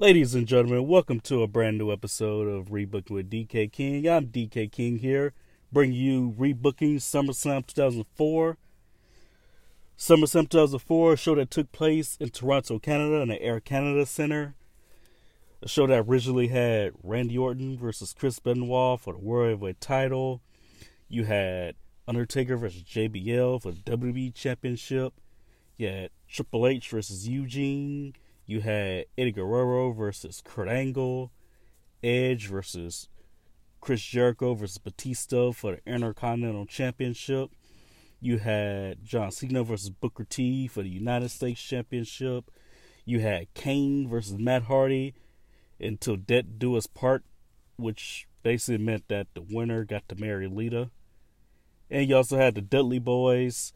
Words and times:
Ladies 0.00 0.32
and 0.32 0.46
gentlemen, 0.46 0.86
welcome 0.86 1.18
to 1.22 1.42
a 1.42 1.48
brand 1.48 1.76
new 1.76 1.90
episode 1.90 2.46
of 2.46 2.66
Rebooking 2.66 3.10
with 3.10 3.28
DK 3.28 3.72
King. 3.72 4.08
I'm 4.08 4.28
DK 4.28 4.70
King 4.70 4.98
here, 4.98 5.32
bringing 5.72 5.96
you 5.96 6.36
Rebooking 6.38 6.98
SummerSlam 6.98 7.66
2004. 7.66 8.56
SummerSlam 9.98 10.48
2004, 10.48 11.12
a 11.14 11.16
show 11.16 11.34
that 11.34 11.50
took 11.50 11.72
place 11.72 12.16
in 12.20 12.30
Toronto, 12.30 12.78
Canada, 12.78 13.16
in 13.16 13.28
the 13.30 13.42
Air 13.42 13.58
Canada 13.58 14.06
Center. 14.06 14.54
A 15.62 15.68
show 15.68 15.88
that 15.88 16.04
originally 16.06 16.46
had 16.46 16.92
Randy 17.02 17.36
Orton 17.36 17.76
versus 17.76 18.14
Chris 18.16 18.38
Benoit 18.38 19.00
for 19.00 19.14
the 19.14 19.18
World 19.18 19.48
Heavyweight 19.50 19.80
title. 19.80 20.42
You 21.08 21.24
had 21.24 21.74
Undertaker 22.06 22.56
versus 22.56 22.84
JBL 22.84 23.60
for 23.62 23.72
the 23.72 23.80
WWE 23.80 24.32
Championship. 24.32 25.14
You 25.76 25.88
had 25.88 26.10
Triple 26.28 26.68
H 26.68 26.88
versus 26.88 27.26
Eugene. 27.26 28.14
You 28.48 28.62
had 28.62 29.04
Eddie 29.18 29.32
Guerrero 29.32 29.92
versus 29.92 30.42
Kurt 30.42 30.68
Angle, 30.68 31.30
Edge 32.02 32.46
versus 32.46 33.10
Chris 33.82 34.00
Jericho 34.00 34.54
versus 34.54 34.78
Batista 34.78 35.52
for 35.52 35.72
the 35.72 35.92
Intercontinental 35.92 36.64
Championship. 36.64 37.50
You 38.22 38.38
had 38.38 39.04
John 39.04 39.32
Cena 39.32 39.62
versus 39.64 39.90
Booker 39.90 40.24
T 40.24 40.66
for 40.66 40.82
the 40.82 40.88
United 40.88 41.28
States 41.28 41.60
Championship. 41.60 42.50
You 43.04 43.20
had 43.20 43.52
Kane 43.52 44.08
versus 44.08 44.38
Matt 44.38 44.62
Hardy 44.62 45.12
until 45.78 46.16
death 46.16 46.46
do 46.56 46.74
us 46.74 46.86
part, 46.86 47.24
which 47.76 48.26
basically 48.42 48.82
meant 48.82 49.08
that 49.08 49.26
the 49.34 49.42
winner 49.42 49.84
got 49.84 50.08
to 50.08 50.16
marry 50.16 50.48
Lita. 50.48 50.88
And 51.90 52.08
you 52.08 52.16
also 52.16 52.38
had 52.38 52.54
the 52.54 52.62
Dudley 52.62 52.98
Boyz 52.98 53.72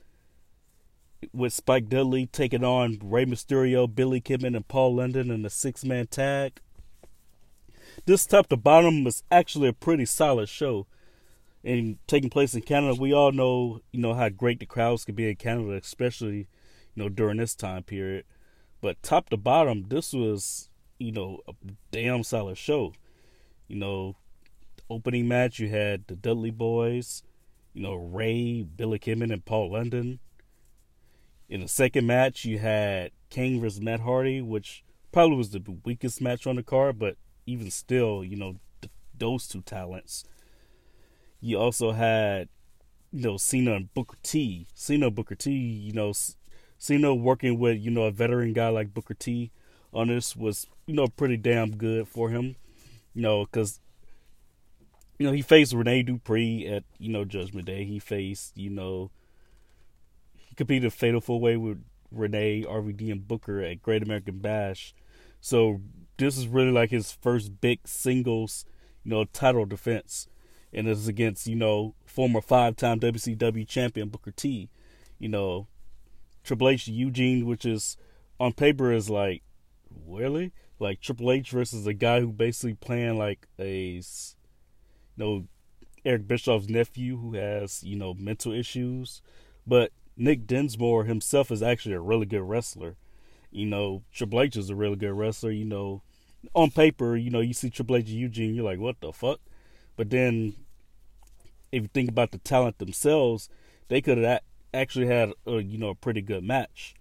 with 1.33 1.53
Spike 1.53 1.89
Dudley 1.89 2.27
taking 2.27 2.65
on 2.65 2.99
Rey 3.03 3.25
Mysterio, 3.25 3.93
Billy 3.93 4.21
Kidman, 4.21 4.57
and 4.57 4.67
Paul 4.67 4.97
London 4.97 5.31
in 5.31 5.45
a 5.45 5.51
six 5.51 5.85
man 5.85 6.07
tag. 6.07 6.61
This 8.07 8.27
top 8.27 8.48
to 8.48 8.57
bottom 8.57 9.05
was 9.05 9.23
actually 9.31 9.69
a 9.69 9.73
pretty 9.73 10.05
solid 10.06 10.48
show. 10.48 10.87
And 11.65 11.98
taking 12.09 12.31
place 12.31 12.55
in 12.55 12.62
Canada, 12.62 13.00
we 13.00 13.12
all 13.12 13.31
know, 13.31 13.81
you 13.93 14.00
know, 14.00 14.15
how 14.15 14.28
great 14.28 14.59
the 14.59 14.67
crowds 14.67 15.05
can 15.05 15.15
be 15.15 15.28
in 15.28 15.37
Canada, 15.37 15.75
especially, 15.75 16.48
you 16.95 17.03
know, 17.03 17.09
during 17.09 17.37
this 17.37 17.55
time 17.55 17.84
period. 17.84 18.25
But 18.81 19.03
top 19.03 19.28
to 19.31 19.37
bottom, 19.37 19.84
this 19.89 20.12
was, 20.12 20.70
you 20.98 21.12
know, 21.12 21.39
a 21.47 21.53
damn 21.93 22.25
solid 22.25 22.59
show. 22.59 22.95
You 23.69 23.77
know, 23.77 24.17
opening 24.91 25.28
match, 25.28 25.61
you 25.61 25.69
had 25.69 26.06
the 26.09 26.17
Dudley 26.17 26.50
Boyz, 26.50 27.23
you 27.75 27.83
know, 27.83 27.95
Rey, 27.95 28.62
Billy 28.62 28.98
Kidman, 28.98 29.33
and 29.33 29.45
Paul 29.45 29.73
London. 29.73 30.19
In 31.53 31.61
the 31.61 31.69
second 31.69 32.06
match, 32.06 32.47
you 32.47 32.61
had 32.61 33.11
Kane 33.28 33.61
versus 33.61 33.78
Matt 33.78 34.00
Hardy, 34.00 34.41
which 34.41 34.83
probably 35.12 35.36
was 35.36 35.50
the 35.50 35.62
weakest 35.84 36.19
match 36.19 36.47
on 36.47 36.56
the 36.56 36.62
card, 36.62 36.98
but 36.98 37.19
even 37.44 37.70
still, 37.70 38.25
you 38.25 38.36
know, 38.36 38.56
th- 38.81 38.91
those 39.19 39.47
two 39.47 39.61
talents. 39.61 40.25
You 41.42 41.59
also 41.59 41.92
had, 41.92 42.48
you 43.11 43.20
know, 43.20 43.36
Cena 43.36 43.75
and 43.75 43.92
Booker 43.92 44.17
T. 44.22 44.67
Cena 44.72 45.11
Booker 45.11 45.34
T, 45.34 45.50
you 45.50 45.92
know, 45.92 46.14
Cena 46.78 47.14
working 47.14 47.59
with, 47.59 47.78
you 47.78 47.91
know, 47.91 48.05
a 48.05 48.11
veteran 48.11 48.55
guy 48.55 48.70
like 48.70 48.94
Booker 48.94 49.12
T 49.12 49.50
on 49.92 50.09
this 50.09 50.34
was, 50.34 50.66
you 50.87 50.94
know, 50.94 51.06
pretty 51.06 51.37
damn 51.37 51.77
good 51.77 52.09
for 52.09 52.31
him. 52.31 52.56
You 53.12 53.20
know, 53.20 53.44
because, 53.44 53.78
you 55.19 55.27
know, 55.27 55.33
he 55.33 55.42
faced 55.42 55.75
Rene 55.75 56.05
Dupree 56.05 56.66
at, 56.66 56.84
you 56.98 57.12
know, 57.12 57.27
Judgment 57.27 57.66
Day. 57.66 57.84
He 57.84 57.98
faced, 57.98 58.56
you 58.56 58.70
know, 58.70 59.11
he 60.53 60.55
competed 60.55 60.84
a 60.86 60.91
fatal 60.91 61.22
four 61.22 61.41
way 61.41 61.56
with 61.56 61.83
Rene, 62.11 62.64
RVD, 62.64 63.11
and 63.11 63.27
Booker 63.27 63.62
at 63.62 63.81
Great 63.81 64.03
American 64.03 64.39
Bash. 64.41 64.94
So 65.41 65.81
this 66.19 66.36
is 66.36 66.47
really 66.47 66.70
like 66.70 66.91
his 66.91 67.11
first 67.11 67.59
big 67.62 67.89
singles, 67.89 68.67
you 69.03 69.12
know, 69.12 69.25
title 69.25 69.64
defense. 69.64 70.28
And 70.70 70.86
this 70.86 70.98
is 70.98 71.09
against, 71.09 71.47
you 71.47 71.56
know, 71.56 71.94
former 72.05 72.42
five 72.42 72.77
time 72.77 73.00
WCW 73.00 73.66
champion 73.66 74.10
Booker 74.10 74.31
T. 74.31 74.69
You 75.19 75.31
know, 75.31 75.69
Triple 76.44 76.69
H 76.69 76.87
Eugene, 76.87 77.47
which 77.47 77.65
is 77.65 77.97
on 78.38 78.53
paper 78.53 78.93
is 78.93 79.09
like 79.09 79.43
really? 80.06 80.53
Like 80.78 81.00
Triple 81.00 81.32
H 81.32 81.48
versus 81.48 81.87
a 81.87 81.94
guy 81.94 82.21
who 82.21 82.31
basically 82.31 82.75
playing 82.75 83.16
like 83.16 83.48
a 83.59 83.93
you 83.93 84.03
know 85.16 85.47
Eric 86.04 86.28
Bischoff's 86.28 86.69
nephew 86.69 87.16
who 87.16 87.37
has, 87.37 87.82
you 87.82 87.97
know, 87.97 88.12
mental 88.12 88.53
issues. 88.53 89.22
But 89.66 89.93
Nick 90.17 90.47
Dinsmore 90.47 91.05
himself 91.05 91.50
is 91.50 91.62
actually 91.62 91.95
a 91.95 92.00
really 92.00 92.27
good 92.27 92.43
wrestler. 92.43 92.97
You 93.50 93.67
know, 93.67 94.03
Triple 94.12 94.41
H 94.41 94.56
is 94.56 94.71
a 94.71 94.75
really 94.75 94.97
good 94.97 95.12
wrestler. 95.12 95.50
You 95.50 95.65
know, 95.65 96.03
on 96.55 96.71
paper, 96.71 97.17
you 97.17 97.31
know, 97.31 97.41
you 97.41 97.53
see 97.53 97.71
Triple 97.71 97.97
H 97.97 98.09
and 98.09 98.19
Eugene, 98.19 98.55
you're 98.55 98.65
like, 98.65 98.78
what 98.78 99.01
the 99.01 99.12
fuck? 99.12 99.41
But 99.97 100.11
then, 100.11 100.55
if 101.71 101.83
you 101.83 101.89
think 101.89 102.09
about 102.09 102.33
the 102.33 102.39
talent 102.39 102.78
themselves, 102.78 103.49
they 103.89 104.01
could 104.01 104.19
have 104.19 104.41
actually 104.72 105.06
had, 105.06 105.33
a, 105.47 105.61
you 105.61 105.78
know, 105.78 105.91
a 105.91 105.95
pretty 105.95 106.22
good 106.22 106.45
match. 106.45 106.95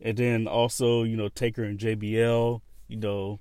And 0.00 0.16
then 0.16 0.46
also, 0.46 1.02
you 1.02 1.16
know, 1.16 1.28
Taker 1.28 1.64
and 1.64 1.78
JBL, 1.78 2.60
you 2.88 2.96
know, 2.96 3.40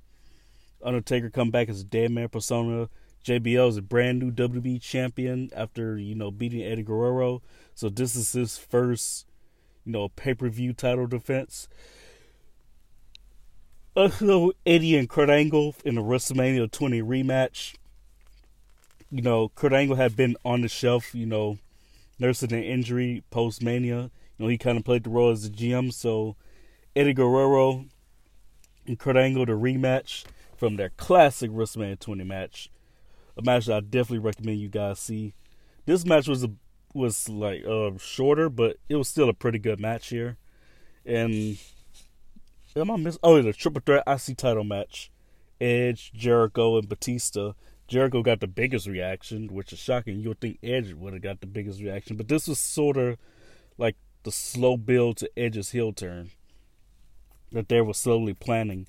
Undertaker 0.82 1.30
come 1.30 1.52
back 1.52 1.70
as 1.70 1.82
a 1.82 1.86
dead 1.86 2.12
man 2.12 2.30
persona. 2.30 2.90
JBL 3.24 3.70
is 3.70 3.78
a 3.78 3.82
brand 3.82 4.20
new 4.20 4.32
WWE 4.32 4.82
champion 4.82 5.50
after, 5.56 5.98
you 5.98 6.14
know, 6.14 6.30
beating 6.30 6.62
Eddie 6.62 6.84
Guerrero. 6.84 7.42
So 7.74 7.90
this 7.90 8.16
is 8.16 8.34
his 8.34 8.58
first, 8.58 9.26
you 9.86 9.94
know, 9.94 10.10
pay 10.10 10.34
per 10.34 10.50
view 10.50 10.74
title 10.74 11.08
defense. 11.08 11.68
Uh, 13.96 14.02
also, 14.02 14.52
Eddie 14.66 14.98
and 14.98 15.10
Kurt 15.10 15.30
Angle 15.30 15.76
in 15.86 15.96
the 15.96 16.02
WrestleMania 16.02 16.70
20 16.70 17.02
rematch. 17.02 17.76
You 19.10 19.22
know, 19.22 19.50
Kurt 19.50 19.74
Angle 19.74 19.96
had 19.96 20.16
been 20.16 20.36
on 20.44 20.62
the 20.62 20.68
shelf, 20.68 21.14
you 21.14 21.26
know, 21.26 21.60
nursing 22.18 22.52
an 22.52 22.64
injury 22.64 23.24
post 23.30 23.62
Mania. 23.62 24.10
You 24.38 24.46
know, 24.46 24.48
he 24.48 24.58
kind 24.58 24.78
of 24.78 24.84
played 24.84 25.04
the 25.04 25.12
role 25.12 25.30
as 25.30 25.50
the 25.50 25.56
GM. 25.56 25.94
So, 25.94 26.36
Eddie 26.96 27.14
Guerrero 27.14 27.86
and 28.88 28.98
Kurt 28.98 29.16
Angle, 29.16 29.46
the 29.46 29.54
rematch 29.54 30.26
from 30.58 30.76
their 30.76 30.90
classic 30.90 31.52
WrestleMania 31.52 32.00
20 32.00 32.24
match. 32.24 32.70
A 33.38 33.42
match 33.42 33.66
that 33.66 33.78
I 33.78 33.80
definitely 33.80 34.20
recommend 34.20 34.60
you 34.60 34.70
guys 34.70 35.00
see. 35.00 35.34
This 35.86 36.06
match 36.06 36.28
was 36.28 36.44
a 36.44 36.52
was 36.94 37.28
like 37.28 37.66
uh, 37.66 37.92
shorter, 37.98 38.50
but 38.50 38.78
it 38.88 38.96
was 38.96 39.08
still 39.08 39.30
a 39.30 39.34
pretty 39.34 39.60
good 39.60 39.80
match 39.80 40.10
here. 40.10 40.38
And 41.06 41.58
am 42.76 42.92
I 42.92 42.98
miss? 42.98 43.18
Oh, 43.24 43.42
the 43.42 43.54
triple 43.54 43.82
threat 43.86 44.04
IC 44.08 44.38
title 44.38 44.64
match: 44.64 45.12
Edge, 45.60 46.12
Jericho, 46.14 46.78
and 46.78 46.88
Batista. 46.88 47.54
Jericho 47.88 48.24
got 48.24 48.40
the 48.40 48.48
biggest 48.48 48.88
reaction, 48.88 49.48
which 49.48 49.74
is 49.74 49.80
shocking. 49.80 50.20
You 50.20 50.30
would 50.30 50.40
think 50.40 50.60
Edge 50.64 50.94
would 50.94 51.14
have 51.14 51.22
got 51.22 51.42
the 51.42 51.48
biggest 51.48 51.82
reaction, 51.82 52.16
but 52.16 52.28
this 52.28 52.48
was 52.48 52.60
sort 52.60 52.98
of 52.98 53.18
like 53.78 53.96
the 54.24 54.32
slow 54.32 54.78
build 54.78 55.18
to 55.18 55.30
Edge's 55.38 55.72
heel 55.72 55.92
turn 55.92 56.32
that 57.52 57.70
they 57.70 57.82
were 57.82 57.94
slowly 57.94 58.34
planning. 58.34 58.88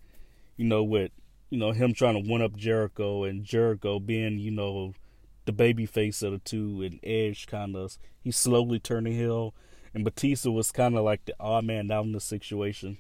You 0.57 0.67
know, 0.67 0.85
with 0.85 1.11
you 1.55 1.61
know 1.61 1.71
him 1.71 1.95
trying 1.95 2.21
to 2.21 2.29
one 2.29 2.43
up 2.43 2.57
Jericho 2.57 3.23
and 3.23 3.45
Jericho 3.45 4.01
being 4.01 4.41
you 4.41 4.51
know 4.51 4.93
the 5.45 5.53
baby 5.53 5.87
face 5.87 6.21
of 6.21 6.33
the 6.33 6.39
two, 6.39 6.83
and 6.83 6.99
Edge 7.05 7.47
kind 7.47 7.77
of 7.77 7.97
he's 8.25 8.37
slowly 8.37 8.81
turning 8.81 9.13
heel, 9.13 9.55
and 9.95 10.03
Batista 10.03 10.51
was 10.51 10.73
kind 10.73 10.97
of 10.97 11.05
like 11.05 11.25
the 11.27 11.35
odd 11.39 11.65
man 11.65 11.93
out 11.93 12.07
in 12.07 12.13
the 12.13 12.19
situation. 12.19 12.99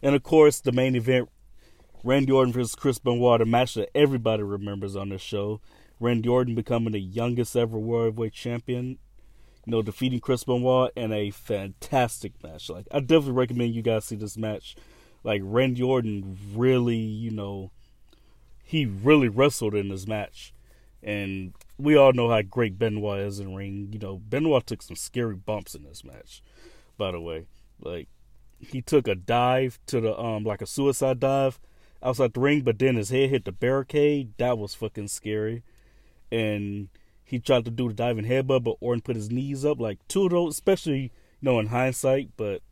And 0.00 0.14
of 0.14 0.22
course, 0.22 0.60
the 0.60 0.70
main 0.70 0.94
event, 0.94 1.28
Randy 2.04 2.30
Orton 2.30 2.52
versus 2.52 2.76
Chris 2.76 3.00
Benoit, 3.00 3.40
a 3.40 3.44
match 3.44 3.74
that 3.74 3.90
everybody 3.92 4.44
remembers 4.44 4.94
on 4.94 5.08
this 5.08 5.22
show. 5.22 5.60
Randy 5.98 6.28
Orton 6.28 6.54
becoming 6.54 6.92
the 6.92 7.00
youngest 7.00 7.56
ever 7.56 7.78
World 7.78 8.12
Heavyweight 8.12 8.32
Champion, 8.32 8.98
you 9.66 9.72
know, 9.72 9.82
defeating 9.82 10.20
Chris 10.20 10.44
Benoit 10.44 10.92
in 10.94 11.12
a 11.12 11.32
fantastic 11.32 12.40
match. 12.44 12.70
Like, 12.70 12.86
I 12.92 13.00
definitely 13.00 13.32
recommend 13.32 13.74
you 13.74 13.82
guys 13.82 14.04
see 14.04 14.14
this 14.14 14.36
match. 14.36 14.76
Like, 15.24 15.40
Randy 15.42 15.82
Orton 15.82 16.38
really, 16.54 16.96
you 16.96 17.32
know, 17.32 17.72
he 18.62 18.86
really 18.86 19.28
wrestled 19.28 19.74
in 19.74 19.88
this 19.88 20.06
match. 20.06 20.52
And 21.02 21.52
we 21.78 21.96
all 21.96 22.12
know 22.12 22.30
how 22.30 22.42
great 22.42 22.78
Benoit 22.78 23.20
is 23.20 23.38
in 23.38 23.54
ring. 23.54 23.90
You 23.92 23.98
know, 23.98 24.16
Benoit 24.16 24.66
took 24.66 24.82
some 24.82 24.96
scary 24.96 25.34
bumps 25.34 25.74
in 25.74 25.84
this 25.84 26.02
match, 26.02 26.42
by 26.96 27.12
the 27.12 27.20
way. 27.20 27.46
Like 27.80 28.08
he 28.58 28.80
took 28.80 29.06
a 29.06 29.14
dive 29.14 29.78
to 29.86 30.00
the 30.00 30.18
um 30.18 30.44
like 30.44 30.62
a 30.62 30.66
suicide 30.66 31.20
dive 31.20 31.60
outside 32.02 32.32
the 32.32 32.40
ring, 32.40 32.62
but 32.62 32.78
then 32.78 32.96
his 32.96 33.10
head 33.10 33.30
hit 33.30 33.44
the 33.44 33.52
barricade. 33.52 34.32
That 34.38 34.56
was 34.56 34.74
fucking 34.74 35.08
scary. 35.08 35.62
And 36.32 36.88
he 37.22 37.38
tried 37.38 37.64
to 37.66 37.70
do 37.70 37.88
the 37.88 37.94
diving 37.94 38.24
headbutt, 38.24 38.64
but 38.64 38.76
Orton 38.80 39.02
put 39.02 39.16
his 39.16 39.30
knees 39.30 39.64
up. 39.64 39.80
Like 39.80 39.98
two 40.08 40.24
of 40.24 40.30
those, 40.30 40.54
especially 40.54 41.00
you 41.00 41.10
know 41.42 41.58
in 41.58 41.66
hindsight, 41.66 42.30
but 42.36 42.62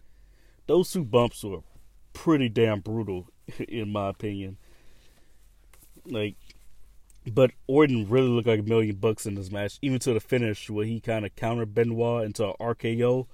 those 0.66 0.90
two 0.90 1.04
bumps 1.04 1.44
were 1.44 1.60
pretty 2.12 2.48
damn 2.48 2.80
brutal 2.80 3.28
in 3.68 3.90
my 3.90 4.08
opinion. 4.08 4.58
Like, 6.04 6.36
but 7.32 7.52
Orton 7.68 8.08
really 8.08 8.28
looked 8.28 8.48
like 8.48 8.60
a 8.60 8.64
million 8.64 8.96
bucks 8.96 9.26
in 9.26 9.34
this 9.36 9.50
match, 9.52 9.78
even 9.82 9.98
to 10.00 10.12
the 10.12 10.20
finish 10.20 10.68
where 10.68 10.86
he 10.86 11.00
kind 11.00 11.24
of 11.24 11.36
countered 11.36 11.74
Benoit 11.74 12.24
into 12.24 12.44
an 12.46 12.54
RKO, 12.60 13.26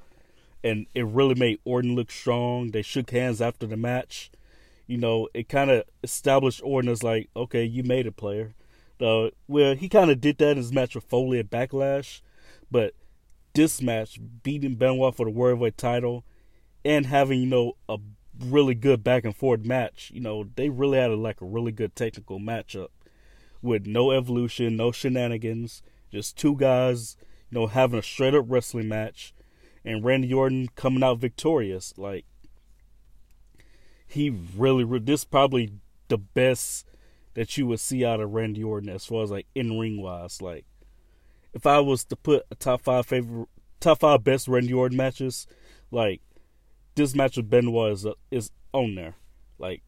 and 0.63 0.87
it 0.95 1.07
really 1.07 1.35
made 1.35 1.61
Orton 1.65 1.95
look 1.95 2.11
strong. 2.11 2.71
They 2.73 2.83
shook 2.83 3.11
hands 3.11 3.41
after 3.41 3.67
the 3.67 3.77
match. 3.77 4.31
you 4.89 4.97
know, 4.97 5.29
it 5.35 5.49
kind 5.49 5.71
of 5.71 5.85
established 6.03 6.63
Orton 6.65 6.91
as 6.91 7.03
like, 7.05 7.29
okay, 7.37 7.63
you 7.63 7.83
made 7.85 8.07
it, 8.07 8.17
player. 8.17 8.55
Uh, 9.01 9.29
well, 9.47 9.75
he 9.75 9.89
kind 9.89 10.11
of 10.11 10.21
did 10.21 10.39
that 10.39 10.53
in 10.53 10.57
his 10.57 10.73
match 10.73 10.95
with 10.95 11.05
Foley 11.05 11.39
at 11.39 11.51
Backlash, 11.51 12.21
but 12.71 12.95
this 13.55 13.81
match, 13.81 14.19
beating 14.43 14.75
Benoit 14.75 15.15
for 15.15 15.27
the 15.27 15.31
World 15.31 15.57
Heavyweight 15.59 15.79
title, 15.79 16.25
and 16.85 17.07
having 17.07 17.41
you 17.41 17.47
know 17.47 17.75
a 17.89 17.99
really 18.41 18.75
good 18.75 19.03
back 19.03 19.25
and 19.25 19.37
forth 19.37 19.65
match, 19.65 20.11
you 20.15 20.21
know, 20.21 20.45
they 20.57 20.69
really 20.69 20.99
had 20.99 21.11
a, 21.11 21.17
like 21.17 21.41
a 21.41 21.47
really 21.47 21.73
good 21.73 21.95
technical 21.97 22.39
matchup 22.39 22.89
with 23.63 23.87
no 23.87 24.13
evolution, 24.13 24.77
no 24.77 24.93
shenanigans, 24.93 25.83
just 26.11 26.37
two 26.37 26.57
guys, 26.57 27.17
you 27.51 27.59
know, 27.59 27.67
having 27.67 27.99
a 27.99 28.03
straight 28.03 28.35
up 28.35 28.45
wrestling 28.49 28.89
match, 28.89 29.35
and 29.85 30.05
Randy 30.05 30.33
Orton 30.33 30.69
coming 30.75 31.03
out 31.03 31.19
victorious. 31.19 31.95
Like 31.97 32.25
he 34.07 34.31
really, 34.57 34.99
this 35.01 35.25
probably 35.25 35.73
the 36.09 36.19
best 36.19 36.87
that 37.35 37.57
you 37.57 37.67
would 37.67 37.81
see 37.81 38.05
out 38.05 38.21
of 38.21 38.33
Randy 38.33 38.65
Orton 38.65 38.89
as 38.89 39.07
far 39.07 39.23
as 39.23 39.31
like 39.31 39.47
in 39.55 39.79
ring 39.79 40.01
wise. 40.01 40.41
Like 40.43 40.65
if 41.53 41.67
I 41.67 41.81
was 41.81 42.05
to 42.07 42.17
put 42.17 42.45
a 42.51 42.55
top 42.55 42.83
five 42.83 43.07
favorite, 43.07 43.49
top 43.81 44.01
five 44.01 44.25
best 44.25 44.49
Randy 44.49 44.73
Orton 44.73 44.97
matches, 44.97 45.47
like 45.91 46.21
this 46.99 47.15
match 47.15 47.37
with 47.37 47.49
Benoit 47.49 47.93
is 47.93 48.05
uh, 48.05 48.13
is 48.31 48.51
on 48.73 48.95
there. 48.95 49.15
Like 49.59 49.83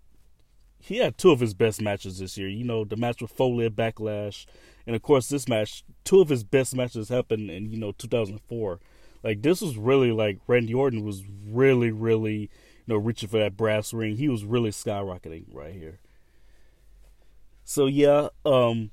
he 0.78 0.96
had 0.96 1.18
two 1.18 1.30
of 1.30 1.40
his 1.40 1.52
best 1.52 1.82
matches 1.82 2.18
this 2.18 2.38
year. 2.38 2.48
You 2.48 2.64
know, 2.64 2.84
the 2.84 2.96
match 2.96 3.20
with 3.20 3.30
Foley 3.30 3.66
at 3.66 3.76
Backlash, 3.76 4.46
and 4.86 4.96
of 4.96 5.02
course 5.02 5.28
this 5.28 5.48
match. 5.48 5.84
Two 6.04 6.20
of 6.20 6.30
his 6.30 6.44
best 6.44 6.74
matches 6.74 7.10
happened 7.10 7.50
in 7.50 7.70
you 7.70 7.78
know 7.78 7.92
2004. 7.92 8.80
Like 9.22 9.42
this 9.42 9.60
was 9.60 9.76
really 9.76 10.12
like 10.12 10.38
Randy 10.46 10.72
Orton 10.72 11.04
was 11.04 11.22
really 11.46 11.90
really 11.90 12.38
you 12.38 12.48
know 12.86 12.96
reaching 12.96 13.28
for 13.28 13.38
that 13.38 13.56
brass 13.56 13.92
ring. 13.92 14.16
He 14.16 14.28
was 14.28 14.44
really 14.44 14.70
skyrocketing 14.70 15.44
right 15.52 15.74
here. 15.74 16.00
So 17.64 17.86
yeah, 17.86 18.28
um 18.44 18.90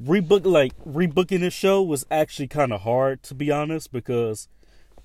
rebook 0.00 0.46
like 0.46 0.72
rebooking 0.84 1.40
this 1.40 1.54
show 1.54 1.82
was 1.82 2.06
actually 2.10 2.48
kind 2.48 2.72
of 2.72 2.80
hard 2.80 3.22
to 3.22 3.34
be 3.34 3.50
honest 3.50 3.92
because 3.92 4.48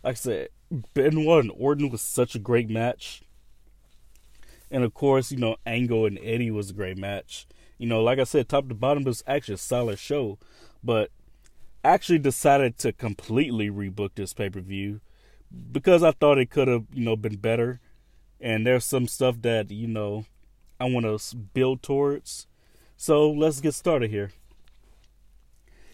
like 0.04 0.12
I 0.12 0.16
said 0.16 0.48
Benoit 0.94 1.44
and 1.46 1.54
Orton 1.58 1.90
was 1.90 2.02
such 2.02 2.36
a 2.36 2.40
great 2.40 2.70
match. 2.70 3.22
And 4.70 4.84
of 4.84 4.94
course, 4.94 5.32
you 5.32 5.38
know, 5.38 5.58
Angle 5.66 6.06
and 6.06 6.20
Eddie 6.22 6.52
was 6.52 6.70
a 6.70 6.74
great 6.74 6.98
match. 6.98 7.48
You 7.78 7.88
know, 7.88 8.02
like 8.04 8.20
I 8.20 8.24
said, 8.24 8.50
top 8.50 8.68
to 8.68 8.76
bottom 8.76 9.04
was 9.04 9.24
actually 9.28 9.56
a 9.56 9.58
solid 9.58 10.00
show. 10.00 10.40
But 10.84 11.12
actually 11.84 12.20
decided 12.20 12.78
to 12.80 12.92
completely 12.92 13.70
rebook 13.70 14.12
this 14.16 14.34
pay 14.34 14.50
per 14.50 14.60
view 14.60 15.00
because 15.72 16.04
I 16.04 16.12
thought 16.12 16.38
it 16.38 16.50
could 16.50 16.68
have, 16.68 16.86
you 16.94 17.06
know, 17.06 17.16
been 17.16 17.38
better. 17.38 17.80
And 18.42 18.68
there's 18.68 18.86
some 18.86 19.08
stuff 19.08 19.42
that, 19.42 19.72
you 19.72 19.88
know, 19.88 20.26
I 20.80 20.86
want 20.86 21.06
to 21.06 21.36
build 21.36 21.82
towards. 21.82 22.46
So 22.98 23.30
let's 23.32 23.62
get 23.62 23.74
started 23.74 24.10
here. 24.10 24.32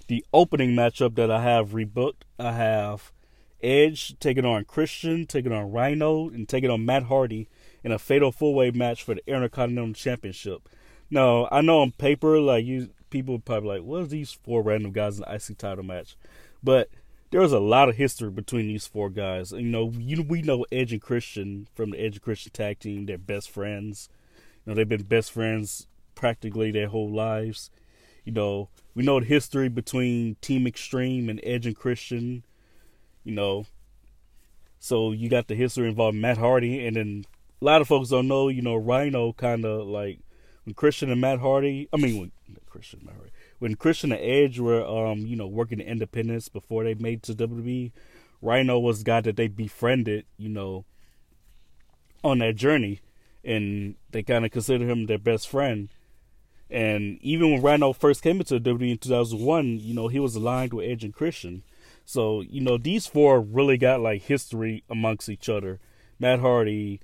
The 0.08 0.25
opening 0.34 0.72
matchup 0.72 1.16
that 1.16 1.31
I 1.31 1.42
have 1.42 1.70
rebooked, 1.70 2.24
I 2.38 2.52
have 2.54 3.12
Edge 3.63 4.19
taking 4.19 4.45
on 4.45 4.65
Christian, 4.65 5.25
taking 5.25 5.51
on 5.51 5.71
Rhino, 5.71 6.30
and 6.30 6.48
taking 6.48 6.69
on 6.69 6.86
Matt 6.86 7.04
Hardy 7.04 7.48
in 7.83 7.92
a 7.92 8.00
fatal 8.00 8.31
four 8.31 8.54
way 8.54 8.71
match 8.71 9.04
for 9.04 9.15
the 9.15 9.25
Intercontinental 9.27 9.94
Championship. 9.94 10.69
Now, 11.10 11.48
I 11.51 11.62
know 11.62 11.80
on 11.80 11.92
paper, 11.92 12.39
like 12.39 12.65
you 12.65 12.89
people 13.10 13.39
probably 13.39 13.77
like, 13.77 13.83
what 13.88 14.01
are 14.01 14.07
these 14.07 14.31
four 14.31 14.63
random 14.63 14.92
guys 14.92 15.18
in 15.18 15.25
the 15.27 15.33
IC 15.33 15.57
title 15.57 15.83
match? 15.83 16.18
But 16.63 16.89
there 17.30 17.42
was 17.42 17.51
a 17.51 17.60
lot 17.60 17.89
of 17.89 17.95
history 17.95 18.30
between 18.30 18.68
these 18.68 18.88
four 18.88 19.10
guys. 19.10 19.51
You 19.51 19.62
know, 19.62 19.92
you, 19.98 20.21
we 20.24 20.42
know 20.42 20.65
Edge 20.71 20.92
and 20.92 21.01
Christian 21.01 21.68
from 21.74 21.92
the 21.92 22.00
Edge 22.00 22.15
and 22.15 22.21
Christian 22.21 22.51
tag 22.51 22.80
team. 22.80 23.06
They're 23.06 23.18
best 23.18 23.50
friends. 23.50 24.10
You 24.65 24.71
know, 24.71 24.75
they've 24.75 24.88
been 24.88 25.04
best 25.04 25.31
friends 25.31 25.88
practically 26.15 26.71
their 26.71 26.88
whole 26.88 27.10
lives. 27.10 27.69
You 28.24 28.33
know, 28.33 28.69
we 28.95 29.04
know 29.04 29.19
the 29.19 29.25
history 29.25 29.68
between 29.69 30.36
Team 30.42 30.65
Extreme 30.65 31.30
and 31.30 31.39
Edge 31.44 31.65
and 31.65 31.75
Christian 31.75 32.44
you 33.24 33.34
know. 33.34 33.66
So 34.80 35.12
you 35.12 35.30
got 35.30 35.48
the 35.48 35.56
history 35.56 35.88
involving 35.88 36.22
Matt 36.22 36.38
Hardy, 36.38 36.86
and 36.86 36.96
then 36.96 37.25
a 37.62 37.66
lot 37.66 37.81
of 37.81 37.88
folks 37.88 38.10
don't 38.10 38.28
know, 38.28 38.50
you 38.50 38.62
know, 38.62 38.75
Rhino 38.75 39.31
kind 39.34 39.66
of 39.66 39.88
like 39.88 40.20
when 40.66 40.74
Christian 40.74 41.12
and 41.12 41.22
Matt 41.22 41.40
Hardy, 41.40 41.88
I 41.94 41.98
mean, 41.98 42.20
when 42.20 42.31
Christian 42.66 43.02
Matt 43.06 43.16
Hardy, 43.16 43.31
when 43.60 43.75
Christian 43.75 44.12
and 44.12 44.22
Edge 44.22 44.60
were, 44.60 44.86
um, 44.86 45.20
you 45.20 45.36
know, 45.36 45.48
working 45.48 45.80
in 45.80 45.88
independence 45.88 46.50
before 46.50 46.84
they 46.84 46.94
made 46.94 47.24
to 47.24 47.34
WWE, 47.34 47.92
Rhino 48.42 48.80
was 48.80 49.00
the 49.00 49.06
guy 49.06 49.22
that 49.22 49.38
they 49.38 49.48
befriended, 49.48 50.25
you 50.38 50.50
know, 50.50 50.86
on 52.24 52.40
that 52.40 52.56
journey, 52.56 53.00
and 53.44 53.96
they 54.12 54.24
kind 54.24 54.46
of 54.46 54.52
considered 54.52 54.90
him 54.90 55.06
their 55.06 55.18
best 55.18 55.48
friend. 55.48 55.90
And 56.70 57.20
even 57.22 57.52
when 57.52 57.62
Rhino 57.62 57.94
first 57.94 58.22
came 58.22 58.40
into 58.40 58.60
WWE 58.60 58.92
in 58.92 58.98
2001, 58.98 59.80
you 59.80 59.94
know, 59.94 60.08
he 60.08 60.20
was 60.20 60.36
aligned 60.36 60.74
with 60.74 60.90
Edge 60.90 61.04
and 61.04 61.14
Christian. 61.14 61.64
So, 62.05 62.41
you 62.41 62.61
know, 62.61 62.77
these 62.77 63.07
four 63.07 63.41
really 63.41 63.77
got 63.77 64.01
like 64.01 64.23
history 64.23 64.83
amongst 64.89 65.29
each 65.29 65.50
other. 65.50 65.79
Matt 66.19 66.39
Hardy 66.39 67.00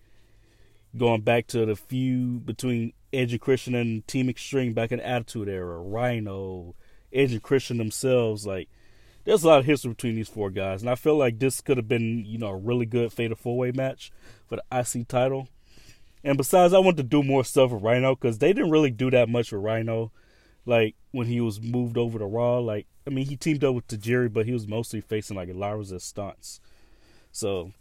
going 0.97 1.21
back 1.21 1.47
to 1.47 1.65
the 1.65 1.75
feud 1.75 2.45
between 2.45 2.93
Edge 3.13 3.31
and 3.31 3.41
Christian 3.41 3.75
and 3.75 4.05
Team 4.07 4.29
Extreme 4.29 4.73
back 4.73 4.91
in 4.91 4.99
Attitude 4.99 5.47
Era, 5.47 5.79
Rhino, 5.79 6.75
Edge 7.13 7.31
and 7.31 7.43
Christian 7.43 7.77
themselves, 7.77 8.45
like 8.45 8.69
there's 9.25 9.43
a 9.43 9.47
lot 9.47 9.59
of 9.59 9.65
history 9.65 9.91
between 9.91 10.15
these 10.15 10.29
four 10.29 10.49
guys. 10.49 10.81
And 10.81 10.89
I 10.89 10.95
feel 10.95 11.15
like 11.15 11.39
this 11.39 11.61
could 11.61 11.77
have 11.77 11.87
been, 11.87 12.25
you 12.25 12.37
know, 12.37 12.47
a 12.47 12.57
really 12.57 12.85
good 12.85 13.11
fatal 13.11 13.37
four 13.37 13.57
way 13.57 13.71
match 13.71 14.11
for 14.47 14.57
the 14.57 14.63
IC 14.71 15.07
title. 15.07 15.47
And 16.23 16.37
besides, 16.37 16.73
I 16.73 16.79
want 16.79 16.97
to 16.97 17.03
do 17.03 17.23
more 17.23 17.43
stuff 17.43 17.71
with 17.71 17.83
Rhino 17.83 18.15
because 18.15 18.39
they 18.39 18.53
didn't 18.53 18.71
really 18.71 18.91
do 18.91 19.09
that 19.11 19.29
much 19.29 19.51
with 19.51 19.61
Rhino. 19.61 20.11
Like 20.65 20.95
when 21.11 21.27
he 21.27 21.41
was 21.41 21.61
moved 21.61 21.97
over 21.97 22.19
to 22.19 22.25
Raw, 22.25 22.59
like 22.59 22.87
I 23.07 23.09
mean, 23.09 23.25
he 23.25 23.35
teamed 23.35 23.63
up 23.63 23.75
with 23.75 23.87
Tajiri, 23.87 24.31
but 24.31 24.45
he 24.45 24.53
was 24.53 24.67
mostly 24.67 25.01
facing 25.01 25.35
like 25.35 25.49
Elias 25.49 26.03
stunts. 26.03 26.59
So 27.31 27.71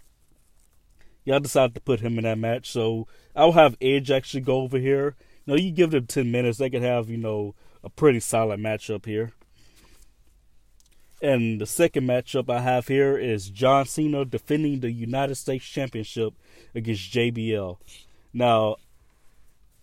y'all 1.25 1.41
decided 1.41 1.75
to 1.75 1.81
put 1.81 2.01
him 2.01 2.19
in 2.19 2.25
that 2.25 2.39
match. 2.39 2.71
So 2.71 3.07
I'll 3.37 3.53
have 3.53 3.77
Edge 3.81 4.11
actually 4.11 4.41
go 4.41 4.61
over 4.61 4.79
here. 4.79 5.17
You 5.45 5.55
know, 5.55 5.57
you 5.57 5.71
give 5.71 5.91
them 5.91 6.07
ten 6.07 6.31
minutes, 6.31 6.59
they 6.59 6.71
could 6.71 6.83
have 6.83 7.09
you 7.11 7.19
know 7.19 7.55
a 7.83 7.91
pretty 7.91 8.21
solid 8.21 8.61
matchup 8.61 9.07
here. 9.07 9.33
And 11.21 11.61
the 11.61 11.67
second 11.67 12.07
matchup 12.07 12.49
I 12.49 12.61
have 12.61 12.87
here 12.87 13.19
is 13.19 13.51
John 13.51 13.87
Cena 13.87 14.25
defending 14.25 14.81
the 14.81 14.93
United 14.93 15.35
States 15.35 15.65
Championship 15.65 16.33
against 16.75 17.13
JBL. 17.13 17.79
Now, 18.33 18.77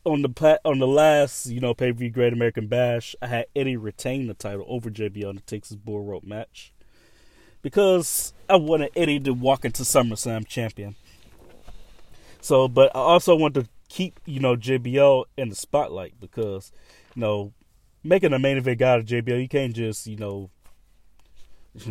on 0.06 0.22
the 0.22 0.59
on 0.64 0.80
the 0.80 0.88
last 0.88 1.47
you 1.47 1.59
know 1.59 1.74
pay 1.74 1.92
per 1.92 1.97
view 1.97 2.09
Great 2.09 2.33
American 2.33 2.68
Bash, 2.68 3.16
I 3.21 3.28
had 3.28 3.45
Eddie 3.56 3.78
retain 3.78 4.28
the 4.28 4.33
title 4.33 4.66
over 4.68 4.90
JBL 4.90 5.30
in 5.30 5.35
the 5.35 5.42
Texas 5.42 5.76
Bull 5.76 6.04
Rope 6.04 6.24
match 6.24 6.71
because 7.62 8.33
I 8.47 8.57
wanted 8.57 8.92
Eddie 8.95 9.19
to 9.21 9.33
walk 9.33 9.66
into 9.66 9.83
SummerSlam 9.83 10.47
champion. 10.47 10.95
So, 12.40 12.68
but 12.68 12.95
I 12.95 13.00
also 13.00 13.35
want 13.35 13.56
to 13.56 13.68
keep 13.90 14.19
you 14.26 14.40
know 14.40 14.56
JBL 14.56 15.26
in 15.38 15.50
the 15.50 15.56
spotlight 15.56 16.19
because 16.19 16.71
you 17.16 17.21
know 17.21 17.54
making 18.04 18.33
a 18.33 18.40
main 18.40 18.57
event 18.57 18.80
guy 18.80 19.02
to 19.02 19.04
JBL, 19.04 19.42
you 19.42 19.50
can't 19.50 19.76
just 19.76 20.06
you 20.06 20.16
know 20.16 20.52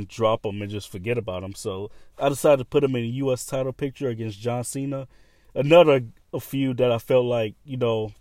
drop 0.09 0.47
him 0.47 0.63
and 0.63 0.71
just 0.71 0.91
forget 0.91 1.19
about 1.19 1.43
him. 1.43 1.55
So 1.55 1.91
I 2.19 2.29
decided 2.29 2.59
to 2.59 2.65
put 2.65 2.85
him 2.85 2.95
in 2.97 3.03
a 3.03 3.07
U.S. 3.07 3.45
title 3.45 3.73
picture 3.73 4.09
against 4.09 4.41
John 4.41 4.65
Cena. 4.65 5.09
Another 5.55 6.01
a 6.35 6.41
few 6.41 6.75
that 6.75 6.91
I 6.91 6.99
felt 6.99 7.25
like, 7.25 7.55
you 7.65 7.77
know, 7.77 8.13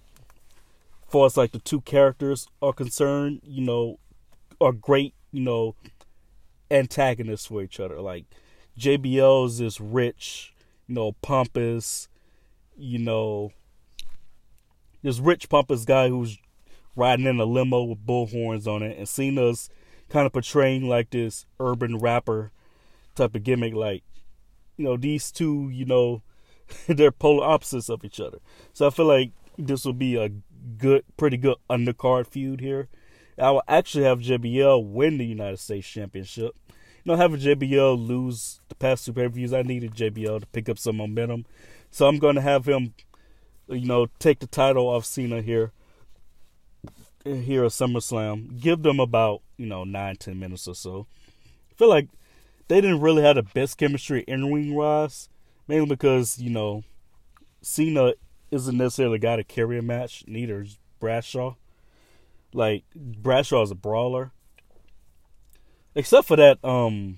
far 1.07 1.25
as 1.25 1.35
like 1.35 1.51
the 1.51 1.59
two 1.59 1.81
characters 1.81 2.47
are 2.61 2.71
concerned, 2.71 3.41
you 3.43 3.65
know, 3.65 3.99
are 4.61 4.71
great, 4.71 5.13
you 5.31 5.41
know, 5.41 5.75
antagonists 6.71 7.47
for 7.47 7.61
each 7.61 7.79
other. 7.79 7.99
Like 7.99 8.25
JBL 8.79 9.47
is 9.47 9.57
this 9.57 9.81
rich, 9.81 10.53
you 10.87 10.95
know, 10.95 11.13
pompous, 11.21 12.07
you 12.77 12.99
know, 12.99 13.51
this 15.01 15.19
rich 15.19 15.49
pompous 15.49 15.83
guy 15.83 16.09
who's 16.09 16.37
riding 16.95 17.25
in 17.25 17.39
a 17.39 17.45
limo 17.45 17.83
with 17.83 18.05
bullhorns 18.05 18.67
on 18.67 18.83
it, 18.83 18.97
and 18.97 19.09
Cena's 19.09 19.69
kind 20.09 20.25
of 20.25 20.33
portraying 20.33 20.87
like 20.87 21.09
this 21.09 21.45
urban 21.59 21.97
rapper 21.97 22.51
type 23.15 23.35
of 23.35 23.43
gimmick. 23.43 23.73
Like, 23.73 24.03
you 24.77 24.85
know, 24.85 24.97
these 24.97 25.31
two, 25.31 25.69
you 25.69 25.85
know, 25.85 26.21
they're 26.87 27.11
polar 27.11 27.45
opposites 27.45 27.89
of 27.89 28.03
each 28.03 28.19
other. 28.19 28.39
So 28.73 28.87
I 28.87 28.89
feel 28.89 29.05
like 29.05 29.31
this 29.57 29.85
will 29.85 29.93
be 29.93 30.15
a 30.15 30.29
good, 30.77 31.03
pretty 31.17 31.37
good 31.37 31.57
undercard 31.69 32.27
feud 32.27 32.61
here. 32.61 32.87
I 33.37 33.51
will 33.51 33.63
actually 33.67 34.03
have 34.05 34.19
JBL 34.19 34.85
win 34.85 35.17
the 35.17 35.25
United 35.25 35.57
States 35.57 35.87
Championship. 35.87 36.55
You 36.69 37.11
know, 37.11 37.15
having 37.15 37.39
JBL 37.39 38.07
lose 38.07 38.61
the 38.69 38.75
past 38.75 39.05
two 39.05 39.13
pay 39.13 39.23
per 39.23 39.29
views, 39.29 39.53
I 39.53 39.63
needed 39.63 39.93
JBL 39.93 40.41
to 40.41 40.47
pick 40.47 40.69
up 40.69 40.77
some 40.77 40.97
momentum. 40.97 41.45
So 41.91 42.07
I'm 42.07 42.19
going 42.19 42.35
to 42.35 42.41
have 42.41 42.67
him, 42.67 42.93
you 43.67 43.85
know, 43.85 44.07
take 44.19 44.39
the 44.39 44.47
title 44.47 44.87
off 44.87 45.05
Cena 45.05 45.41
here, 45.41 45.73
here 47.25 47.65
at 47.65 47.71
SummerSlam. 47.71 48.59
Give 48.59 48.81
them 48.81 48.99
about, 48.99 49.41
you 49.57 49.65
know, 49.65 49.83
nine, 49.83 50.15
ten 50.15 50.39
minutes 50.39 50.67
or 50.67 50.75
so. 50.75 51.07
I 51.71 51.75
feel 51.75 51.89
like 51.89 52.07
they 52.67 52.79
didn't 52.81 53.01
really 53.01 53.23
have 53.23 53.35
the 53.35 53.43
best 53.43 53.77
chemistry 53.77 54.23
in 54.27 54.51
ring 54.53 54.73
wise 54.73 55.27
mainly 55.67 55.87
because 55.87 56.39
you 56.39 56.49
know 56.49 56.83
Cena 57.61 58.13
isn't 58.51 58.77
necessarily 58.77 59.15
a 59.15 59.19
guy 59.19 59.35
to 59.35 59.43
carry 59.43 59.77
a 59.77 59.81
match. 59.81 60.23
Neither 60.27 60.61
is 60.61 60.79
Bradshaw. 60.99 61.55
Like 62.53 62.83
Bradshaw 62.95 63.63
is 63.63 63.71
a 63.71 63.75
brawler, 63.75 64.31
except 65.95 66.27
for 66.27 66.35
that 66.35 66.63
um 66.63 67.17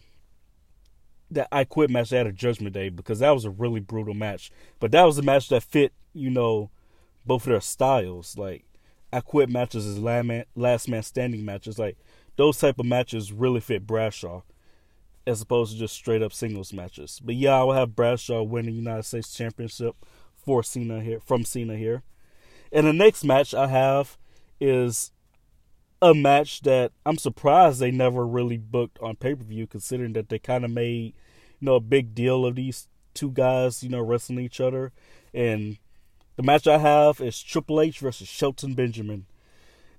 that 1.31 1.47
I 1.51 1.63
quit 1.63 1.89
match 1.89 2.13
at 2.13 2.27
a 2.27 2.31
Judgment 2.31 2.73
Day 2.73 2.89
because 2.89 3.19
that 3.19 3.31
was 3.31 3.45
a 3.45 3.49
really 3.49 3.79
brutal 3.79 4.13
match. 4.13 4.51
But 4.79 4.91
that 4.91 5.03
was 5.03 5.17
a 5.17 5.23
match 5.23 5.49
that 5.49 5.63
fit, 5.63 5.91
you 6.13 6.29
know, 6.29 6.69
both 7.25 7.43
of 7.43 7.49
their 7.49 7.61
styles. 7.61 8.37
Like 8.37 8.63
I 9.11 9.21
quit 9.21 9.49
matches 9.49 9.85
as 9.85 9.99
last 9.99 10.25
man, 10.25 10.45
last 10.55 10.87
man 10.87 11.03
standing 11.03 11.43
matches. 11.43 11.77
Like 11.77 11.97
those 12.37 12.57
type 12.57 12.79
of 12.79 12.85
matches 12.85 13.33
really 13.33 13.59
fit 13.59 13.85
Bradshaw 13.85 14.41
as 15.27 15.41
opposed 15.41 15.73
to 15.73 15.79
just 15.79 15.95
straight 15.95 16.21
up 16.21 16.33
singles 16.33 16.73
matches. 16.73 17.19
But 17.23 17.35
yeah, 17.35 17.59
I 17.59 17.63
will 17.63 17.73
have 17.73 17.95
Bradshaw 17.95 18.43
win 18.43 18.65
the 18.65 18.71
United 18.71 19.03
States 19.03 19.33
Championship 19.33 19.95
for 20.35 20.63
Cena 20.63 21.01
here 21.01 21.19
from 21.19 21.43
Cena 21.43 21.75
here. 21.75 22.03
And 22.71 22.85
the 22.85 22.93
next 22.93 23.23
match 23.23 23.53
I 23.53 23.67
have 23.67 24.17
is 24.59 25.11
a 26.01 26.13
match 26.13 26.61
that 26.61 26.91
I'm 27.05 27.17
surprised 27.17 27.79
they 27.79 27.91
never 27.91 28.25
really 28.27 28.57
booked 28.57 28.99
on 28.99 29.15
pay 29.15 29.33
per 29.33 29.43
view, 29.43 29.65
considering 29.65 30.13
that 30.13 30.29
they 30.29 30.39
kind 30.39 30.63
of 30.63 30.71
made 30.71 31.13
you 31.59 31.65
know 31.65 31.75
a 31.75 31.81
big 31.81 32.13
deal 32.13 32.45
of 32.45 32.55
these 32.55 32.87
two 33.13 33.31
guys 33.31 33.81
you 33.81 33.89
know 33.89 34.01
wrestling 34.01 34.39
each 34.39 34.59
other. 34.59 34.91
And 35.33 35.77
the 36.35 36.43
match 36.43 36.67
I 36.67 36.77
have 36.77 37.21
is 37.21 37.41
Triple 37.41 37.81
H 37.81 37.99
versus 37.99 38.27
Shelton 38.27 38.73
Benjamin. 38.73 39.25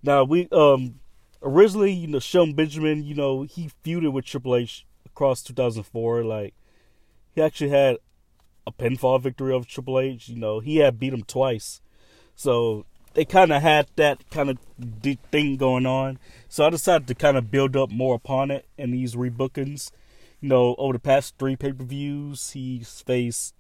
Now 0.02 0.22
we 0.24 0.48
um 0.52 1.00
originally 1.42 1.92
you 1.92 2.06
know 2.06 2.20
Shelton 2.20 2.54
Benjamin 2.54 3.02
you 3.02 3.14
know 3.14 3.42
he 3.42 3.70
feuded 3.84 4.12
with 4.12 4.26
Triple 4.26 4.54
H 4.54 4.86
across 5.16 5.42
2004. 5.42 6.22
Like 6.22 6.54
he 7.34 7.40
actually 7.42 7.70
had 7.70 7.96
a 8.66 8.72
pinfall 8.72 9.20
victory 9.20 9.52
over 9.52 9.66
Triple 9.66 9.98
H. 9.98 10.28
You 10.28 10.36
know 10.36 10.60
he 10.60 10.76
had 10.76 11.00
beat 11.00 11.14
him 11.14 11.24
twice, 11.24 11.80
so 12.34 12.84
they 13.14 13.24
kind 13.24 13.50
of 13.50 13.62
had 13.62 13.86
that 13.96 14.28
kind 14.30 14.50
of 14.50 14.58
thing 15.30 15.56
going 15.56 15.86
on. 15.86 16.18
So 16.48 16.66
I 16.66 16.70
decided 16.70 17.08
to 17.08 17.14
kind 17.14 17.38
of 17.38 17.50
build 17.50 17.74
up 17.74 17.90
more 17.90 18.14
upon 18.14 18.50
it 18.50 18.66
in 18.76 18.90
these 18.90 19.14
rebookings. 19.14 19.90
You 20.40 20.50
know, 20.50 20.74
over 20.76 20.92
the 20.92 20.98
past 20.98 21.38
three 21.38 21.56
pay 21.56 21.72
per 21.72 21.82
views, 21.82 22.50
he's 22.50 23.00
faced, 23.00 23.54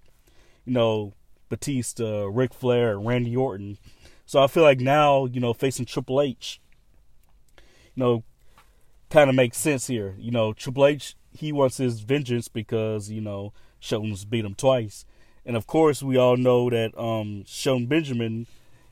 you 0.66 0.74
know, 0.74 1.14
Batista, 1.48 2.26
Ric 2.30 2.52
Flair, 2.52 2.98
Randy 2.98 3.34
Orton. 3.34 3.78
So 4.26 4.42
I 4.42 4.46
feel 4.46 4.62
like 4.62 4.80
now, 4.80 5.24
you 5.24 5.40
know, 5.40 5.54
facing 5.54 5.86
Triple 5.86 6.20
H, 6.20 6.60
you 7.94 8.02
know, 8.02 8.24
kind 9.08 9.30
of 9.30 9.36
makes 9.36 9.56
sense 9.56 9.86
here. 9.86 10.14
You 10.18 10.32
know, 10.32 10.52
Triple 10.52 10.84
H, 10.84 11.16
he 11.38 11.52
wants 11.52 11.76
his 11.76 12.00
vengeance 12.00 12.48
because, 12.48 13.10
you 13.10 13.20
know, 13.20 13.52
Shelton's 13.78 14.24
beat 14.24 14.44
him 14.44 14.54
twice. 14.54 15.04
And 15.44 15.56
of 15.56 15.66
course, 15.66 16.02
we 16.02 16.16
all 16.16 16.36
know 16.36 16.70
that 16.70 16.98
um 16.98 17.44
Shelton 17.46 17.86
Benjamin 17.86 18.46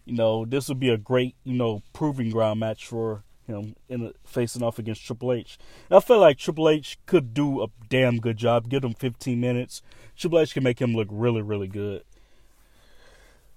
you 0.04 0.14
know, 0.14 0.44
this 0.44 0.68
would 0.68 0.80
be 0.80 0.90
a 0.90 0.98
great, 0.98 1.34
you 1.44 1.54
know, 1.54 1.82
proving 1.92 2.30
ground 2.30 2.60
match 2.60 2.86
for 2.86 3.22
him 3.46 3.76
in 3.88 4.06
a, 4.06 4.12
facing 4.24 4.62
off 4.62 4.78
against 4.78 5.04
Triple 5.04 5.32
H. 5.32 5.58
And 5.88 5.96
I 5.96 6.00
feel 6.00 6.18
like 6.18 6.38
Triple 6.38 6.68
H 6.68 6.98
could 7.06 7.32
do 7.32 7.62
a 7.62 7.68
damn 7.88 8.18
good 8.18 8.36
job. 8.36 8.68
Give 8.68 8.84
him 8.84 8.94
15 8.94 9.40
minutes. 9.40 9.82
Triple 10.16 10.40
H 10.40 10.54
can 10.54 10.62
make 10.62 10.80
him 10.80 10.94
look 10.94 11.08
really, 11.10 11.42
really 11.42 11.68
good. 11.68 12.04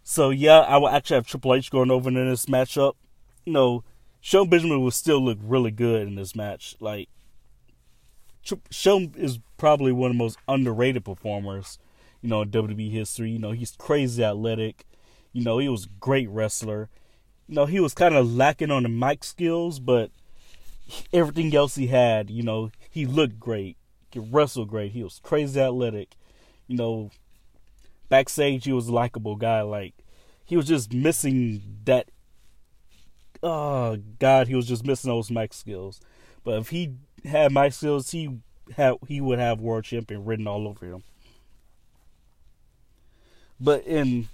So 0.03 0.29
yeah, 0.29 0.59
I 0.59 0.77
will 0.77 0.89
actually 0.89 1.15
have 1.15 1.27
Triple 1.27 1.53
H 1.53 1.69
going 1.69 1.91
over 1.91 2.09
in 2.09 2.15
this 2.15 2.45
matchup. 2.45 2.93
You 3.45 3.53
know, 3.53 3.83
Shelton 4.21 4.49
Benjamin 4.49 4.81
will 4.81 4.91
still 4.91 5.23
look 5.23 5.39
really 5.41 5.71
good 5.71 6.07
in 6.07 6.15
this 6.15 6.35
match. 6.35 6.75
Like, 6.79 7.09
Shelton 8.69 9.13
is 9.17 9.39
probably 9.57 9.91
one 9.91 10.11
of 10.11 10.17
the 10.17 10.23
most 10.23 10.37
underrated 10.47 11.05
performers, 11.05 11.79
you 12.21 12.29
know, 12.29 12.41
in 12.41 12.51
WWE 12.51 12.91
history. 12.91 13.31
You 13.31 13.39
know, 13.39 13.51
he's 13.51 13.75
crazy 13.77 14.23
athletic. 14.23 14.85
You 15.33 15.43
know, 15.43 15.57
he 15.57 15.69
was 15.69 15.85
a 15.85 15.89
great 15.99 16.29
wrestler. 16.29 16.89
You 17.47 17.55
know, 17.55 17.65
he 17.65 17.79
was 17.79 17.93
kind 17.93 18.15
of 18.15 18.33
lacking 18.33 18.71
on 18.71 18.83
the 18.83 18.89
mic 18.89 19.23
skills, 19.23 19.79
but 19.79 20.11
everything 21.11 21.55
else 21.55 21.75
he 21.75 21.87
had, 21.87 22.29
you 22.29 22.43
know, 22.43 22.71
he 22.89 23.05
looked 23.05 23.39
great. 23.39 23.77
He 24.11 24.19
wrestled 24.19 24.69
great. 24.69 24.93
He 24.93 25.03
was 25.03 25.19
crazy 25.23 25.59
athletic. 25.59 26.15
You 26.67 26.77
know, 26.77 27.11
backstage 28.09 28.65
he 28.65 28.73
was 28.73 28.87
a 28.87 28.93
likable 28.93 29.35
guy. 29.35 29.61
Like 29.61 29.93
he 30.45 30.57
was 30.57 30.67
just 30.67 30.93
missing 30.93 31.61
that. 31.85 32.09
Oh 33.43 33.97
God, 34.19 34.47
he 34.47 34.55
was 34.55 34.67
just 34.67 34.85
missing 34.85 35.09
those 35.09 35.29
mic 35.29 35.53
skills. 35.53 35.99
But 36.43 36.59
if 36.59 36.69
he 36.69 36.93
had 37.25 37.51
mic 37.51 37.73
skills, 37.73 38.11
he 38.11 38.39
had 38.75 38.95
he 39.07 39.21
would 39.21 39.39
have 39.39 39.59
world 39.59 39.85
champion 39.85 40.25
written 40.25 40.47
all 40.47 40.67
over 40.67 40.85
him. 40.85 41.03
But 43.59 43.85
in 43.85 44.27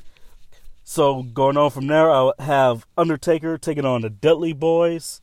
so 0.83 1.23
going 1.23 1.57
on 1.57 1.71
from 1.71 1.87
there, 1.87 2.09
I'll 2.09 2.33
have 2.39 2.85
Undertaker 2.97 3.57
taking 3.57 3.85
on 3.85 4.01
the 4.01 4.09
Dudley 4.09 4.53
Boyz 4.53 5.21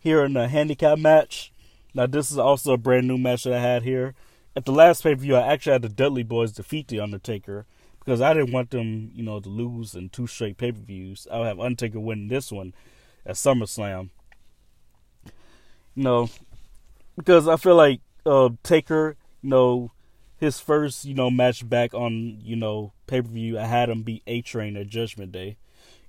here 0.00 0.24
in 0.24 0.32
the 0.32 0.48
handicap 0.48 0.98
match. 0.98 1.52
Now 1.94 2.06
this 2.06 2.30
is 2.30 2.38
also 2.38 2.72
a 2.72 2.78
brand 2.78 3.06
new 3.06 3.18
match 3.18 3.44
that 3.44 3.52
I 3.52 3.60
had 3.60 3.82
here. 3.82 4.14
At 4.56 4.64
the 4.64 4.72
last 4.72 5.02
pay 5.02 5.14
per 5.14 5.20
view, 5.20 5.36
I 5.36 5.52
actually 5.52 5.72
had 5.72 5.82
the 5.82 5.88
Dudley 5.88 6.24
Boyz 6.24 6.54
defeat 6.54 6.88
the 6.88 7.00
Undertaker 7.00 7.66
because 7.98 8.20
I 8.20 8.34
didn't 8.34 8.52
want 8.52 8.70
them, 8.70 9.10
you 9.14 9.22
know, 9.22 9.40
to 9.40 9.48
lose 9.48 9.94
in 9.94 10.08
two 10.08 10.26
straight 10.26 10.56
pay 10.56 10.72
per 10.72 10.80
views. 10.80 11.26
I'll 11.30 11.44
have 11.44 11.60
Undertaker 11.60 12.00
win 12.00 12.28
this 12.28 12.50
one 12.50 12.74
at 13.24 13.36
SummerSlam. 13.36 14.10
You 15.94 16.02
know, 16.02 16.30
because 17.16 17.48
I 17.48 17.56
feel 17.56 17.76
like 17.76 18.00
uh, 18.24 18.50
Taker, 18.62 19.16
you 19.42 19.50
know, 19.50 19.92
his 20.38 20.58
first, 20.58 21.04
you 21.04 21.14
know, 21.14 21.30
match 21.30 21.68
back 21.68 21.94
on, 21.94 22.40
you 22.42 22.56
know, 22.56 22.92
pay 23.06 23.22
per 23.22 23.28
view, 23.28 23.58
I 23.58 23.66
had 23.66 23.88
him 23.88 24.02
beat 24.02 24.22
A 24.26 24.42
Train 24.42 24.76
at 24.76 24.88
Judgment 24.88 25.32
Day. 25.32 25.56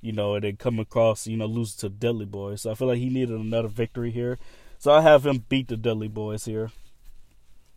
You 0.01 0.11
know, 0.11 0.35
and 0.35 0.43
then 0.43 0.57
come 0.57 0.79
across, 0.79 1.27
you 1.27 1.37
know, 1.37 1.45
lose 1.45 1.77
to 1.77 1.87
Dudley 1.87 2.25
Boyz. 2.25 2.59
So 2.59 2.71
I 2.71 2.75
feel 2.75 2.89
like 2.89 2.97
he 2.97 3.09
needed 3.09 3.39
another 3.39 3.69
victory 3.69 4.11
here. 4.11 4.37
So 4.77 4.91
I 4.91 4.99
have 4.99 5.25
him 5.25 5.45
beat 5.47 5.69
the 5.69 5.77
Dudley 5.77 6.09
Boyz 6.09 6.45
here 6.45 6.71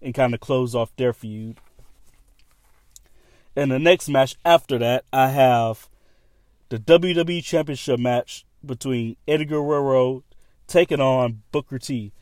and 0.03 0.13
kind 0.13 0.35
of 0.35 0.41
close 0.41 0.75
off 0.75 0.95
their 0.97 1.13
feud. 1.13 1.59
And 3.55 3.71
the 3.71 3.79
next 3.79 4.09
match 4.09 4.35
after 4.45 4.77
that, 4.79 5.05
I 5.13 5.29
have 5.29 5.89
the 6.69 6.79
WWE 6.79 7.45
Championship 7.45 8.01
match 8.01 8.45
between 8.65 9.17
Eddie 9.29 9.45
Guerrero 9.45 10.25
taking 10.67 11.01
on 11.01 11.43
Booker 11.53 11.79
T. 11.79 12.13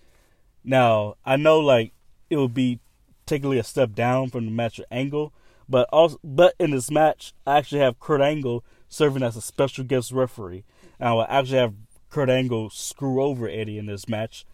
Now, 0.64 1.16
I 1.25 1.37
know 1.37 1.61
like 1.61 1.92
it 2.30 2.37
would 2.37 2.54
be 2.54 2.80
technically 3.26 3.59
a 3.59 3.64
step 3.64 3.92
down 3.94 4.30
from 4.30 4.47
the 4.47 4.50
match 4.50 4.78
with 4.78 4.87
Angle, 4.90 5.33
but 5.68 5.88
also 5.92 6.18
but 6.25 6.54
in 6.59 6.71
this 6.71 6.90
match, 6.90 7.35
I 7.47 7.59
actually 7.59 7.80
have 7.80 8.00
Kurt 8.00 8.23
Angle 8.23 8.64
serving 8.88 9.23
as 9.23 9.37
a 9.37 9.42
special 9.42 9.85
guest 9.85 10.11
referee. 10.11 10.64
And 10.99 11.09
I 11.09 11.12
will 11.12 11.26
actually 11.28 11.59
have 11.59 11.75
Kurt 12.09 12.30
Angle 12.30 12.71
screw 12.71 13.23
over 13.23 13.49
Eddie 13.49 13.78
in 13.78 13.87
this 13.87 14.09
match 14.09 14.47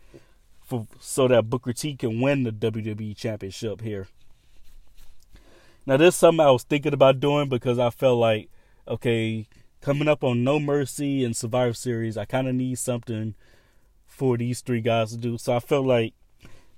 for 0.62 0.86
so 0.98 1.28
that 1.28 1.48
Booker 1.50 1.72
T 1.72 1.94
can 1.94 2.20
win 2.20 2.42
the 2.42 2.52
WWE 2.52 3.16
Championship 3.16 3.80
here. 3.80 4.08
Now 5.86 5.96
this 5.96 6.14
is 6.14 6.18
something 6.18 6.44
I 6.44 6.50
was 6.50 6.64
thinking 6.64 6.94
about 6.94 7.20
doing 7.20 7.48
because 7.48 7.78
I 7.78 7.90
felt 7.90 8.18
like 8.18 8.50
okay, 8.88 9.46
coming 9.80 10.08
up 10.08 10.24
on 10.24 10.42
No 10.42 10.58
Mercy 10.58 11.24
and 11.24 11.36
Survivor 11.36 11.72
Series, 11.72 12.16
I 12.16 12.24
kind 12.24 12.48
of 12.48 12.54
need 12.54 12.78
something 12.78 13.34
for 14.20 14.36
these 14.36 14.60
three 14.60 14.82
guys 14.82 15.12
to 15.12 15.16
do. 15.16 15.38
So 15.38 15.56
I 15.56 15.60
felt 15.60 15.86
like 15.86 16.12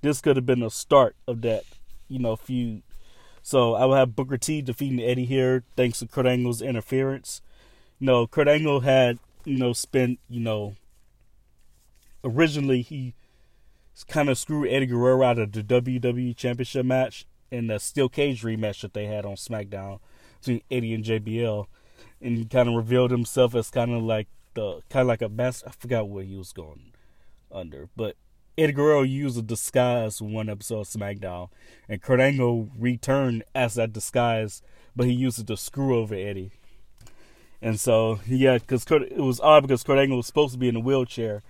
this 0.01 0.21
could 0.21 0.37
have 0.37 0.47
been 0.47 0.61
the 0.61 0.71
start 0.71 1.17
of 1.27 1.43
that 1.43 1.65
you 2.07 2.21
know, 2.21 2.37
feud. 2.37 2.83
So 3.43 3.75
I 3.75 3.85
will 3.85 3.97
have 3.97 4.15
Booker 4.15 4.39
T 4.39 4.63
defeating 4.63 5.01
Eddie 5.01 5.25
here 5.25 5.65
thanks 5.75 5.99
to 5.99 6.07
Kurt 6.07 6.25
Angle's 6.25 6.63
interference. 6.63 7.43
You 7.99 8.07
know, 8.07 8.29
Kurt 8.29 8.47
Angle 8.47 8.81
had, 8.81 9.19
you 9.45 9.59
know, 9.59 9.73
spent, 9.73 10.21
you 10.29 10.39
know, 10.39 10.77
originally 12.23 12.83
he 12.83 13.15
kind 14.07 14.29
of 14.29 14.39
screwed 14.39 14.69
Eddie 14.69 14.87
Guerrero 14.87 15.25
out 15.25 15.41
of 15.41 15.51
the 15.51 15.65
WWE 15.65 16.37
Championship 16.37 16.87
match 16.87 17.27
in 17.51 17.67
the 17.67 17.81
steel 17.81 18.09
cage 18.09 18.43
rematch 18.43 18.83
that 18.83 18.95
they 18.95 19.07
had 19.07 19.27
on 19.27 19.35
SmackDown 19.35 19.99
between 20.39 20.63
Eddie 20.71 20.95
and 20.95 21.05
JBL, 21.05 21.67
and 22.21 22.39
he 22.39 22.45
kind 22.45 22.69
of 22.69 22.77
revealed 22.77 23.11
himself 23.11 23.57
as 23.57 23.69
kind 23.69 23.93
of 23.93 24.03
like 24.05 24.29
the 24.55 24.81
kind 24.91 25.03
of 25.03 25.09
like 25.09 25.23
a 25.23 25.29
master. 25.29 25.69
I 25.69 25.73
forgot 25.73 26.09
where 26.09 26.25
he 26.25 26.37
was 26.37 26.53
going 26.53 26.93
under, 27.53 27.89
but 27.97 28.17
Eddie 28.57 28.73
Guerrero 28.73 29.03
used 29.03 29.39
a 29.39 29.43
disguise 29.43 30.21
one 30.21 30.49
episode 30.49 30.81
of 30.81 30.89
SmackDown, 30.89 31.49
and 31.89 32.03
Kurt 32.03 32.21
Angle 32.21 32.69
returned 32.79 33.45
as 33.55 33.75
that 33.75 33.93
disguise, 33.93 34.63
but 34.95 35.07
he 35.07 35.13
used 35.13 35.39
it 35.39 35.47
to 35.47 35.57
screw 35.57 35.99
over 35.99 36.15
Eddie. 36.15 36.53
And 37.63 37.81
so, 37.81 38.21
yeah, 38.27 38.59
because 38.59 38.85
it 38.91 39.17
was 39.17 39.41
odd 39.41 39.63
because 39.63 39.83
Kurt 39.83 39.99
Angle 39.99 40.19
was 40.19 40.27
supposed 40.27 40.53
to 40.53 40.59
be 40.59 40.69
in 40.69 40.77
a 40.77 40.81
wheelchair, 40.81 41.43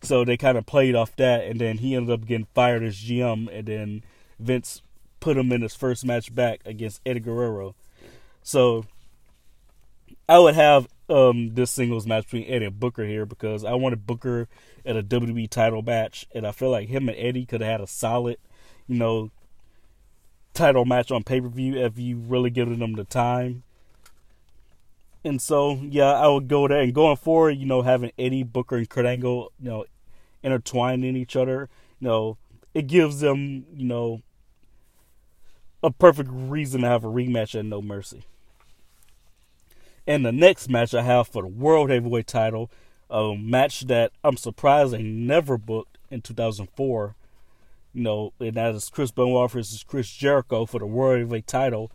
so 0.00 0.24
they 0.24 0.36
kind 0.36 0.56
of 0.56 0.64
played 0.64 0.94
off 0.94 1.14
that, 1.16 1.44
and 1.44 1.60
then 1.60 1.78
he 1.78 1.94
ended 1.94 2.12
up 2.12 2.26
getting 2.26 2.46
fired 2.54 2.82
as 2.82 2.96
GM, 2.96 3.48
and 3.52 3.66
then 3.66 4.04
Vince 4.38 4.82
put 5.20 5.36
him 5.36 5.52
in 5.52 5.62
his 5.62 5.74
first 5.74 6.04
match 6.04 6.34
back 6.34 6.60
against 6.64 7.00
Eddie 7.04 7.20
Guerrero. 7.20 7.74
So 8.42 8.86
I 10.28 10.38
would 10.38 10.54
have 10.54 10.88
um, 11.08 11.54
this 11.54 11.70
singles 11.70 12.06
match 12.06 12.24
between 12.24 12.48
Eddie 12.48 12.66
and 12.66 12.80
Booker 12.80 13.04
here 13.04 13.26
because 13.26 13.64
I 13.64 13.74
wanted 13.74 14.06
Booker 14.06 14.48
at 14.86 14.96
a 14.96 15.02
WWE 15.02 15.50
title 15.50 15.82
match, 15.82 16.26
and 16.34 16.46
I 16.46 16.52
feel 16.52 16.70
like 16.70 16.88
him 16.88 17.08
and 17.08 17.18
Eddie 17.18 17.44
could 17.44 17.60
have 17.60 17.70
had 17.70 17.80
a 17.80 17.86
solid, 17.86 18.38
you 18.86 18.96
know, 18.98 19.30
title 20.54 20.84
match 20.84 21.10
on 21.10 21.22
pay 21.22 21.40
per 21.40 21.48
view 21.48 21.76
if 21.76 21.98
you 21.98 22.16
really 22.16 22.50
given 22.50 22.78
them 22.78 22.94
the 22.94 23.04
time. 23.04 23.62
And 25.24 25.42
so, 25.42 25.74
yeah, 25.82 26.12
I 26.12 26.28
would 26.28 26.46
go 26.46 26.68
there. 26.68 26.80
And 26.80 26.94
going 26.94 27.16
forward, 27.16 27.58
you 27.58 27.66
know, 27.66 27.82
having 27.82 28.12
Eddie 28.16 28.44
Booker 28.44 28.76
and 28.76 28.88
Kurt 28.88 29.06
Angle, 29.06 29.52
you 29.60 29.68
know, 29.68 29.84
intertwined 30.42 31.04
in 31.04 31.16
each 31.16 31.34
other, 31.34 31.68
you 31.98 32.06
know, 32.06 32.38
it 32.72 32.86
gives 32.86 33.20
them, 33.20 33.66
you 33.74 33.86
know, 33.86 34.22
a 35.82 35.90
perfect 35.90 36.30
reason 36.32 36.82
to 36.82 36.88
have 36.88 37.04
a 37.04 37.08
rematch 37.08 37.58
at 37.58 37.64
No 37.64 37.82
Mercy. 37.82 38.24
And 40.06 40.24
the 40.24 40.32
next 40.32 40.68
match 40.68 40.94
I 40.94 41.02
have 41.02 41.26
for 41.26 41.42
the 41.42 41.48
World 41.48 41.90
Heavyweight 41.90 42.28
title, 42.28 42.70
a 43.10 43.34
match 43.36 43.82
that 43.82 44.12
I'm 44.24 44.36
surprised 44.36 44.92
they 44.92 45.02
never 45.02 45.56
booked 45.58 45.98
in 46.10 46.22
2004. 46.22 47.14
You 47.94 48.02
know, 48.02 48.32
and 48.38 48.54
that 48.54 48.74
is 48.74 48.90
Chris 48.90 49.10
Benoit 49.10 49.50
versus 49.50 49.82
Chris 49.82 50.10
Jericho 50.10 50.66
for 50.66 50.78
the 50.78 50.86
World 50.86 51.18
Heavyweight 51.18 51.46
title 51.46 51.90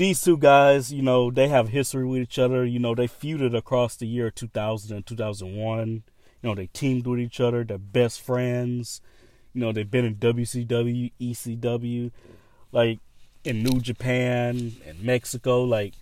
these 0.00 0.22
two 0.22 0.38
guys, 0.38 0.90
you 0.90 1.02
know, 1.02 1.30
they 1.30 1.48
have 1.48 1.68
history 1.68 2.06
with 2.06 2.22
each 2.22 2.38
other. 2.38 2.64
You 2.64 2.78
know, 2.78 2.94
they 2.94 3.06
feuded 3.06 3.54
across 3.54 3.96
the 3.96 4.06
year 4.06 4.30
2000 4.30 4.96
and 4.96 5.04
2001. 5.04 5.88
You 5.88 6.02
know, 6.42 6.54
they 6.54 6.68
teamed 6.68 7.06
with 7.06 7.20
each 7.20 7.38
other. 7.38 7.64
They're 7.64 7.76
best 7.76 8.22
friends. 8.22 9.02
You 9.52 9.60
know, 9.60 9.72
they've 9.72 9.90
been 9.90 10.06
in 10.06 10.14
WCW, 10.14 11.12
ECW, 11.20 12.12
like 12.72 12.98
in 13.44 13.62
New 13.62 13.78
Japan 13.78 14.72
and 14.86 15.02
Mexico. 15.02 15.64
Like, 15.64 15.92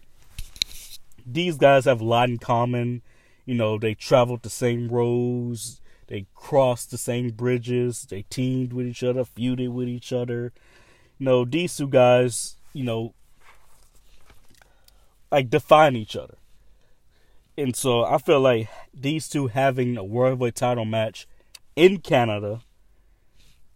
these 1.26 1.57
guys 1.57 1.87
have 1.87 2.00
a 2.00 2.04
lot 2.04 2.28
in 2.28 2.38
common. 2.38 3.02
You 3.49 3.55
know, 3.55 3.78
they 3.78 3.95
traveled 3.95 4.43
the 4.43 4.50
same 4.50 4.88
roads. 4.88 5.81
They 6.09 6.26
crossed 6.35 6.90
the 6.90 6.99
same 6.99 7.31
bridges. 7.31 8.02
They 8.02 8.26
teamed 8.28 8.75
with 8.75 8.87
each 8.87 9.02
other, 9.02 9.25
feuded 9.25 9.71
with 9.71 9.88
each 9.88 10.12
other. 10.12 10.52
You 11.17 11.25
know, 11.25 11.45
these 11.47 11.75
two 11.75 11.88
guys, 11.88 12.57
you 12.75 12.85
know, 12.85 13.14
like 15.33 15.49
define 15.49 15.97
each 15.97 16.14
other. 16.14 16.35
And 17.57 17.75
so 17.75 18.05
I 18.05 18.19
feel 18.19 18.38
like 18.38 18.69
these 18.93 19.31
two 19.31 19.47
having 19.47 19.97
a 19.97 20.05
world 20.05 20.33
heavyweight 20.33 20.55
title 20.55 20.85
match 20.85 21.26
in 21.75 22.00
Canada 22.02 22.61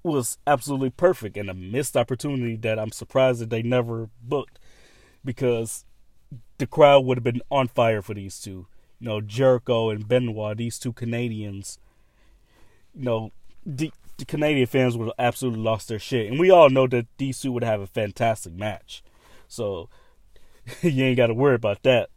was 0.02 0.37
absolutely 0.47 0.91
perfect 0.91 1.38
and 1.38 1.49
a 1.49 1.55
missed 1.55 1.97
opportunity 1.97 2.57
that 2.57 2.79
I'm 2.79 2.93
surprised 2.93 3.41
that 3.41 3.49
they 3.49 3.62
never 3.62 4.11
booked 4.23 4.59
because 5.25 5.87
the 6.59 6.67
crowd 6.67 7.07
would 7.07 7.17
have 7.17 7.25
been 7.25 7.41
on 7.50 7.69
fire 7.69 8.02
for 8.02 8.12
these 8.12 8.38
two. 8.38 8.67
You 9.02 9.09
know, 9.09 9.21
Jericho 9.21 9.90
and 9.90 10.06
Benoit, 10.06 10.56
these 10.56 10.78
two 10.78 10.92
Canadians. 10.92 11.80
You 12.94 13.04
know, 13.04 13.32
the, 13.66 13.90
the 14.16 14.25
Canadian 14.25 14.68
fans 14.68 14.97
would 14.97 15.06
have 15.06 15.14
absolutely 15.18 15.61
lost 15.61 15.88
their 15.88 15.99
shit. 15.99 16.30
And 16.30 16.38
we 16.38 16.52
all 16.52 16.71
know 16.71 16.87
that 16.87 17.09
these 17.18 17.40
two 17.40 17.50
would 17.50 17.64
have 17.64 17.80
a 17.80 17.88
fantastic 17.88 18.52
match. 18.52 19.02
So 19.49 19.88
you 20.82 21.04
ain't 21.04 21.16
got 21.16 21.26
to 21.26 21.35
worry 21.35 21.56
about 21.56 21.82
that. 21.82 22.11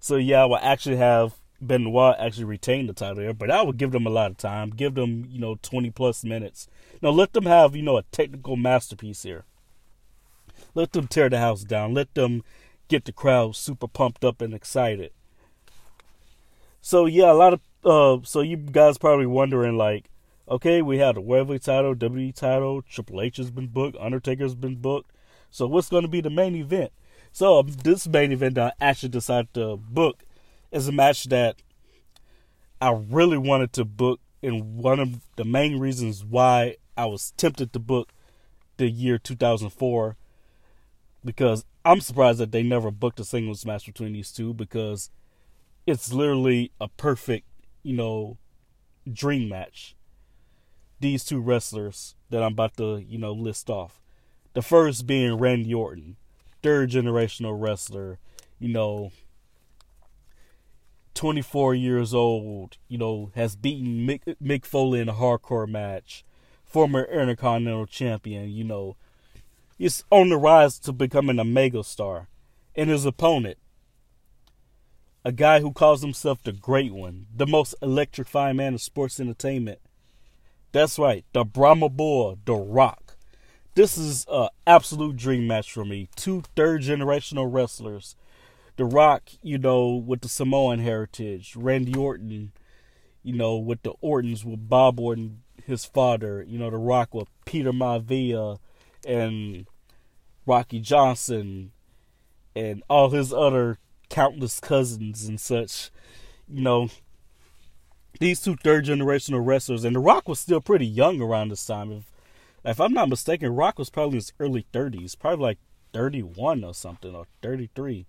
So 0.00 0.16
yeah, 0.16 0.40
I 0.40 0.44
will 0.46 0.56
actually 0.56 0.96
have 0.96 1.34
Benoit 1.60 2.16
actually 2.18 2.44
retain 2.44 2.86
the 2.86 2.94
title 2.94 3.16
there, 3.16 3.34
but 3.34 3.50
I 3.50 3.60
would 3.60 3.76
give 3.76 3.92
them 3.92 4.06
a 4.06 4.10
lot 4.10 4.30
of 4.30 4.38
time. 4.38 4.70
Give 4.70 4.94
them, 4.94 5.26
you 5.28 5.38
know, 5.38 5.58
20 5.60 5.90
plus 5.90 6.24
minutes. 6.24 6.66
Now 7.02 7.10
let 7.10 7.34
them 7.34 7.44
have, 7.44 7.76
you 7.76 7.82
know, 7.82 7.98
a 7.98 8.04
technical 8.04 8.56
masterpiece 8.56 9.22
here. 9.22 9.44
Let 10.74 10.92
them 10.92 11.08
tear 11.08 11.28
the 11.28 11.40
house 11.40 11.62
down. 11.62 11.92
Let 11.92 12.14
them 12.14 12.42
get 12.88 13.04
the 13.04 13.12
crowd 13.12 13.54
super 13.54 13.86
pumped 13.86 14.24
up 14.24 14.40
and 14.40 14.54
excited. 14.54 15.12
So 16.84 17.06
yeah, 17.06 17.30
a 17.30 17.32
lot 17.32 17.52
of 17.54 17.60
uh 17.84 18.24
so 18.24 18.40
you 18.40 18.56
guys 18.56 18.98
probably 18.98 19.26
wondering 19.26 19.78
like, 19.78 20.10
okay, 20.48 20.82
we 20.82 20.98
have 20.98 21.14
the 21.14 21.20
Weatherly 21.20 21.60
title, 21.60 21.94
WWE 21.94 22.34
title, 22.34 22.82
Triple 22.82 23.22
H 23.22 23.36
has 23.36 23.52
been 23.52 23.68
booked, 23.68 23.96
Undertaker's 24.00 24.56
been 24.56 24.74
booked. 24.74 25.12
So 25.48 25.68
what's 25.68 25.88
gonna 25.88 26.08
be 26.08 26.20
the 26.20 26.28
main 26.28 26.56
event? 26.56 26.90
So 27.30 27.60
um, 27.60 27.68
this 27.68 28.08
main 28.08 28.32
event 28.32 28.56
that 28.56 28.74
I 28.80 28.84
actually 28.84 29.10
decided 29.10 29.54
to 29.54 29.76
book 29.76 30.24
is 30.72 30.88
a 30.88 30.92
match 30.92 31.24
that 31.26 31.62
I 32.80 32.90
really 32.90 33.38
wanted 33.38 33.72
to 33.74 33.84
book, 33.84 34.20
and 34.42 34.76
one 34.76 34.98
of 34.98 35.20
the 35.36 35.44
main 35.44 35.78
reasons 35.78 36.24
why 36.24 36.76
I 36.96 37.06
was 37.06 37.32
tempted 37.36 37.72
to 37.72 37.78
book 37.78 38.12
the 38.76 38.90
year 38.90 39.18
2004 39.18 40.16
because 41.24 41.64
I'm 41.84 42.00
surprised 42.00 42.40
that 42.40 42.50
they 42.50 42.64
never 42.64 42.90
booked 42.90 43.20
a 43.20 43.24
singles 43.24 43.64
match 43.64 43.86
between 43.86 44.14
these 44.14 44.32
two 44.32 44.52
because 44.52 45.10
it's 45.86 46.12
literally 46.12 46.72
a 46.80 46.88
perfect, 46.88 47.46
you 47.82 47.94
know, 47.94 48.38
dream 49.10 49.48
match. 49.48 49.96
These 51.00 51.24
two 51.24 51.40
wrestlers 51.40 52.14
that 52.30 52.42
I'm 52.42 52.52
about 52.52 52.76
to, 52.76 52.98
you 52.98 53.18
know, 53.18 53.32
list 53.32 53.68
off. 53.68 54.00
The 54.54 54.62
first 54.62 55.06
being 55.06 55.38
Randy 55.38 55.74
Orton 55.74 56.16
third 56.62 56.90
generational 56.90 57.60
wrestler, 57.60 58.18
you 58.58 58.68
know, 58.68 59.12
24 61.14 61.74
years 61.74 62.14
old, 62.14 62.78
you 62.88 62.96
know, 62.96 63.30
has 63.34 63.56
beaten 63.56 64.06
Mick, 64.06 64.36
Mick 64.42 64.64
Foley 64.64 65.00
in 65.00 65.08
a 65.08 65.14
hardcore 65.14 65.68
match, 65.68 66.24
former 66.64 67.04
Intercontinental 67.04 67.86
Champion, 67.86 68.50
you 68.50 68.64
know, 68.64 68.96
he's 69.76 70.04
on 70.10 70.30
the 70.30 70.36
rise 70.36 70.78
to 70.78 70.92
becoming 70.92 71.38
a 71.38 71.44
megastar. 71.44 72.28
And 72.74 72.88
his 72.88 73.04
opponent, 73.04 73.58
a 75.24 75.32
guy 75.32 75.60
who 75.60 75.72
calls 75.72 76.02
himself 76.02 76.42
the 76.42 76.52
Great 76.52 76.92
One, 76.92 77.26
the 77.34 77.46
most 77.46 77.74
electrifying 77.82 78.56
man 78.56 78.74
of 78.74 78.80
sports 78.82 79.20
entertainment. 79.20 79.80
That's 80.72 80.98
right, 80.98 81.24
the 81.32 81.44
Brahma 81.44 81.88
Bull, 81.88 82.38
The 82.44 82.54
Rock 82.54 83.12
this 83.74 83.96
is 83.96 84.26
an 84.30 84.48
absolute 84.66 85.16
dream 85.16 85.46
match 85.46 85.72
for 85.72 85.84
me. 85.84 86.08
Two 86.14 86.42
third 86.54 86.82
generational 86.82 87.50
wrestlers. 87.50 88.16
The 88.76 88.84
Rock, 88.84 89.30
you 89.42 89.58
know, 89.58 89.94
with 89.94 90.20
the 90.20 90.28
Samoan 90.28 90.80
heritage. 90.80 91.56
Randy 91.56 91.94
Orton, 91.94 92.52
you 93.22 93.34
know, 93.34 93.56
with 93.56 93.82
the 93.82 93.92
Ortons, 94.00 94.44
with 94.44 94.68
Bob 94.68 95.00
Orton, 95.00 95.42
his 95.64 95.84
father. 95.84 96.44
You 96.46 96.58
know, 96.58 96.70
The 96.70 96.78
Rock 96.78 97.14
with 97.14 97.28
Peter 97.44 97.72
Maivia 97.72 98.58
and 99.06 99.66
Rocky 100.44 100.80
Johnson 100.80 101.72
and 102.54 102.82
all 102.90 103.10
his 103.10 103.32
other 103.32 103.78
countless 104.12 104.60
cousins 104.60 105.24
and 105.24 105.40
such. 105.40 105.90
You 106.46 106.62
know, 106.62 106.90
these 108.20 108.40
two 108.40 108.56
third 108.56 108.84
generational 108.84 109.44
wrestlers, 109.44 109.84
and 109.84 109.96
The 109.96 110.00
Rock 110.00 110.28
was 110.28 110.38
still 110.38 110.60
pretty 110.60 110.86
young 110.86 111.20
around 111.20 111.48
this 111.48 111.66
time. 111.66 111.90
If 111.90 112.12
if 112.64 112.80
I'm 112.80 112.92
not 112.92 113.08
mistaken, 113.08 113.56
Rock 113.56 113.78
was 113.78 113.90
probably 113.90 114.12
in 114.12 114.18
his 114.18 114.32
early 114.38 114.66
30s, 114.72 115.18
probably 115.18 115.42
like 115.42 115.58
31 115.92 116.62
or 116.62 116.72
something, 116.72 117.12
or 117.12 117.26
33, 117.42 118.06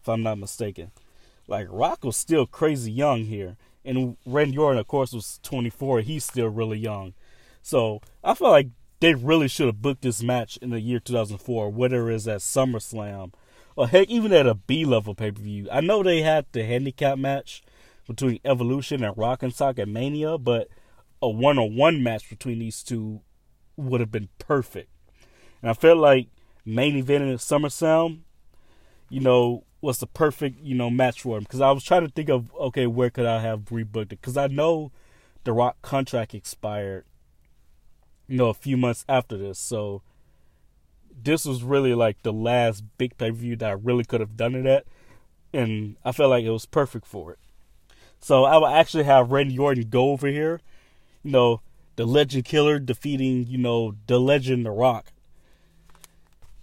if 0.00 0.08
I'm 0.08 0.24
not 0.24 0.38
mistaken. 0.38 0.90
Like 1.46 1.68
Rock 1.70 2.02
was 2.02 2.16
still 2.16 2.46
crazy 2.46 2.90
young 2.90 3.26
here, 3.26 3.56
and 3.84 4.16
Randy 4.26 4.58
Orton, 4.58 4.80
of 4.80 4.88
course, 4.88 5.12
was 5.12 5.38
24. 5.44 6.00
He's 6.00 6.24
still 6.24 6.48
really 6.48 6.78
young, 6.78 7.14
so 7.62 8.00
I 8.24 8.34
feel 8.34 8.50
like 8.50 8.68
they 9.00 9.14
really 9.14 9.48
should 9.48 9.66
have 9.66 9.82
booked 9.82 10.02
this 10.02 10.22
match 10.22 10.56
in 10.62 10.70
the 10.70 10.80
year 10.80 10.98
2004, 10.98 11.70
whether 11.70 12.10
it's 12.10 12.26
at 12.26 12.40
SummerSlam 12.40 13.32
or 13.76 13.88
heck, 13.88 14.08
even 14.08 14.32
at 14.32 14.46
a 14.46 14.54
B 14.54 14.84
level 14.84 15.14
pay 15.14 15.30
per 15.30 15.40
view. 15.40 15.68
I 15.70 15.80
know 15.80 16.02
they 16.02 16.22
had 16.22 16.46
the 16.52 16.64
handicap 16.64 17.18
match 17.18 17.62
between 18.06 18.40
Evolution 18.44 19.02
and 19.04 19.16
Rock 19.16 19.42
and 19.42 19.54
Sock 19.54 19.78
at 19.78 19.88
Mania, 19.88 20.38
but 20.38 20.68
a 21.20 21.28
one 21.28 21.58
on 21.58 21.76
one 21.76 22.02
match 22.02 22.28
between 22.28 22.58
these 22.58 22.82
two 22.82 23.20
would 23.76 24.00
have 24.00 24.10
been 24.10 24.28
perfect. 24.38 24.90
And 25.60 25.70
I 25.70 25.74
felt 25.74 25.98
like 25.98 26.28
main 26.64 26.96
event 26.96 27.24
in 27.24 27.36
SummerSlam, 27.36 28.20
you 29.08 29.20
know, 29.20 29.64
was 29.80 29.98
the 29.98 30.06
perfect, 30.06 30.60
you 30.60 30.74
know, 30.74 30.90
match 30.90 31.22
for 31.22 31.36
him. 31.36 31.44
Because 31.44 31.60
I 31.60 31.70
was 31.70 31.84
trying 31.84 32.06
to 32.06 32.12
think 32.12 32.28
of, 32.28 32.52
okay, 32.54 32.86
where 32.86 33.10
could 33.10 33.26
I 33.26 33.40
have 33.40 33.66
rebooked 33.66 34.12
it? 34.12 34.20
Because 34.20 34.36
I 34.36 34.48
know 34.48 34.92
The 35.44 35.52
Rock 35.52 35.80
contract 35.82 36.34
expired, 36.34 37.04
you 38.28 38.36
know, 38.36 38.48
a 38.48 38.54
few 38.54 38.76
months 38.76 39.04
after 39.08 39.36
this. 39.36 39.58
So 39.58 40.02
this 41.22 41.44
was 41.44 41.62
really 41.62 41.94
like 41.94 42.22
the 42.22 42.32
last 42.32 42.84
big 42.98 43.16
pay 43.18 43.30
per 43.30 43.36
view 43.36 43.56
that 43.56 43.70
I 43.70 43.72
really 43.72 44.04
could 44.04 44.20
have 44.20 44.36
done 44.36 44.54
it 44.54 44.66
at. 44.66 44.86
And 45.52 45.96
I 46.04 46.12
felt 46.12 46.30
like 46.30 46.44
it 46.44 46.50
was 46.50 46.66
perfect 46.66 47.06
for 47.06 47.32
it. 47.32 47.38
So 48.20 48.44
I 48.44 48.56
would 48.56 48.72
actually 48.72 49.04
have 49.04 49.32
Randy 49.32 49.58
Orton 49.58 49.88
go 49.90 50.10
over 50.10 50.28
here, 50.28 50.60
you 51.22 51.32
know, 51.32 51.60
the 51.96 52.06
Legend 52.06 52.44
Killer 52.44 52.78
defeating, 52.78 53.46
you 53.46 53.58
know, 53.58 53.96
the 54.06 54.18
Legend 54.18 54.64
The 54.64 54.70
Rock. 54.70 55.12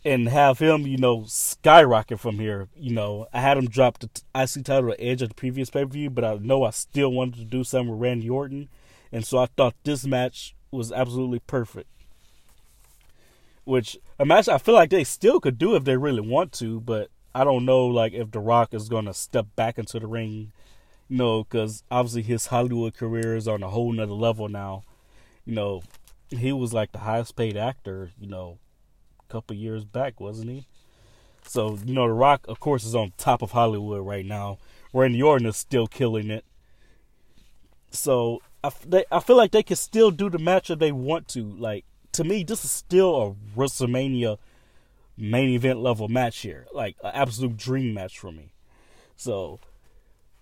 And 0.05 0.29
have 0.29 0.59
him, 0.59 0.87
you 0.87 0.97
know, 0.97 1.25
skyrocket 1.27 2.21
from 2.21 2.39
here. 2.39 2.69
You 2.73 2.93
know, 2.93 3.27
I 3.33 3.41
had 3.41 3.57
him 3.57 3.67
drop 3.67 3.99
the 3.99 4.09
IC 4.33 4.63
title 4.63 4.91
at 4.91 4.99
Edge 4.99 5.21
of 5.21 5.29
the 5.29 5.35
previous 5.35 5.69
pay 5.69 5.83
per 5.83 5.91
view, 5.91 6.09
but 6.09 6.23
I 6.23 6.35
know 6.35 6.63
I 6.63 6.69
still 6.69 7.11
wanted 7.11 7.35
to 7.35 7.43
do 7.43 7.65
something 7.65 7.91
with 7.91 7.99
Randy 7.99 8.29
Orton. 8.29 8.69
And 9.11 9.25
so 9.25 9.39
I 9.39 9.47
thought 9.47 9.75
this 9.83 10.05
match 10.05 10.55
was 10.71 10.93
absolutely 10.93 11.39
perfect. 11.39 11.89
Which, 13.63 13.97
imagine 14.19 14.53
I 14.53 14.57
feel 14.57 14.75
like 14.75 14.89
they 14.89 15.03
still 15.03 15.39
could 15.39 15.57
do 15.57 15.75
if 15.75 15.83
they 15.83 15.97
really 15.97 16.21
want 16.21 16.51
to, 16.53 16.79
but 16.79 17.09
I 17.35 17.43
don't 17.43 17.65
know, 17.65 17.85
like, 17.85 18.13
if 18.13 18.31
The 18.31 18.39
Rock 18.39 18.73
is 18.73 18.89
to 18.89 19.13
step 19.13 19.47
back 19.55 19.77
into 19.77 19.99
the 19.99 20.07
ring, 20.07 20.51
you 21.07 21.17
know, 21.17 21.43
because 21.43 21.83
obviously 21.91 22.23
his 22.23 22.47
Hollywood 22.47 22.95
career 22.95 23.35
is 23.35 23.47
on 23.47 23.61
a 23.61 23.69
whole 23.69 23.91
nother 23.91 24.13
level 24.13 24.47
now 24.47 24.83
you 25.49 25.55
know, 25.55 25.81
he 26.29 26.53
was 26.53 26.73
like 26.73 26.91
the 26.91 26.99
highest 26.99 27.35
paid 27.35 27.57
actor, 27.57 28.11
you 28.19 28.27
know, 28.27 28.59
a 29.27 29.33
couple 29.33 29.55
years 29.55 29.83
back, 29.83 30.19
wasn't 30.19 30.51
he? 30.51 30.67
So 31.41 31.79
you 31.83 31.95
know, 31.95 32.07
The 32.07 32.13
Rock, 32.13 32.45
of 32.47 32.59
course, 32.59 32.85
is 32.85 32.93
on 32.93 33.13
top 33.17 33.41
of 33.41 33.51
Hollywood 33.51 34.05
right 34.05 34.25
now. 34.25 34.59
Randy 34.93 35.23
Orton 35.23 35.47
is 35.47 35.57
still 35.57 35.87
killing 35.87 36.29
it. 36.29 36.45
So 37.89 38.43
I, 38.63 38.69
they, 38.85 39.05
I 39.11 39.19
feel 39.19 39.37
like 39.37 39.49
they 39.49 39.63
can 39.63 39.75
still 39.75 40.11
do 40.11 40.29
the 40.29 40.37
match 40.37 40.69
if 40.69 40.77
they 40.77 40.91
want 40.91 41.27
to. 41.29 41.43
Like 41.43 41.83
to 42.13 42.23
me, 42.23 42.43
this 42.43 42.65
is 42.65 42.71
still 42.71 43.21
a 43.21 43.57
WrestleMania 43.57 44.37
main 45.17 45.49
event 45.49 45.79
level 45.79 46.07
match 46.07 46.39
here, 46.39 46.65
like 46.73 46.95
an 47.03 47.11
absolute 47.13 47.57
dream 47.57 47.93
match 47.93 48.17
for 48.17 48.31
me. 48.31 48.51
So 49.15 49.59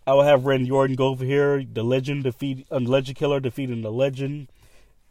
I 0.05 0.13
will 0.13 0.23
have 0.23 0.45
Randy 0.45 0.71
Orton 0.71 0.95
go 0.95 1.07
over 1.07 1.25
here, 1.25 1.63
the 1.63 1.83
Legend 1.83 2.23
defeat, 2.23 2.67
uh, 2.71 2.77
Legend 2.77 3.17
Killer 3.17 3.39
defeating 3.39 3.81
the 3.81 3.91
Legend, 3.91 4.47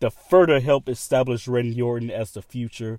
to 0.01 0.11
further 0.11 0.61
help 0.61 0.89
establish 0.89 1.49
Randy 1.49 1.83
Orton 1.83 2.11
as 2.11 2.31
the 2.31 2.43
future. 2.43 2.99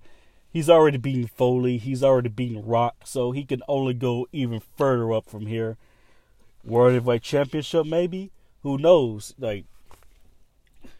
He's 0.49 0.69
already 0.69 0.97
beaten 0.97 1.27
Foley, 1.27 1.77
he's 1.77 2.03
already 2.03 2.29
beaten 2.29 2.65
Rock, 2.65 2.95
so 3.05 3.31
he 3.31 3.43
can 3.43 3.63
only 3.67 3.93
go 3.93 4.27
even 4.31 4.61
further 4.77 5.11
up 5.13 5.29
from 5.29 5.47
here. 5.47 5.77
World 6.63 6.93
Heavyweight 6.93 7.21
Championship, 7.23 7.85
maybe? 7.85 8.31
Who 8.63 8.77
knows? 8.77 9.33
Like 9.39 9.65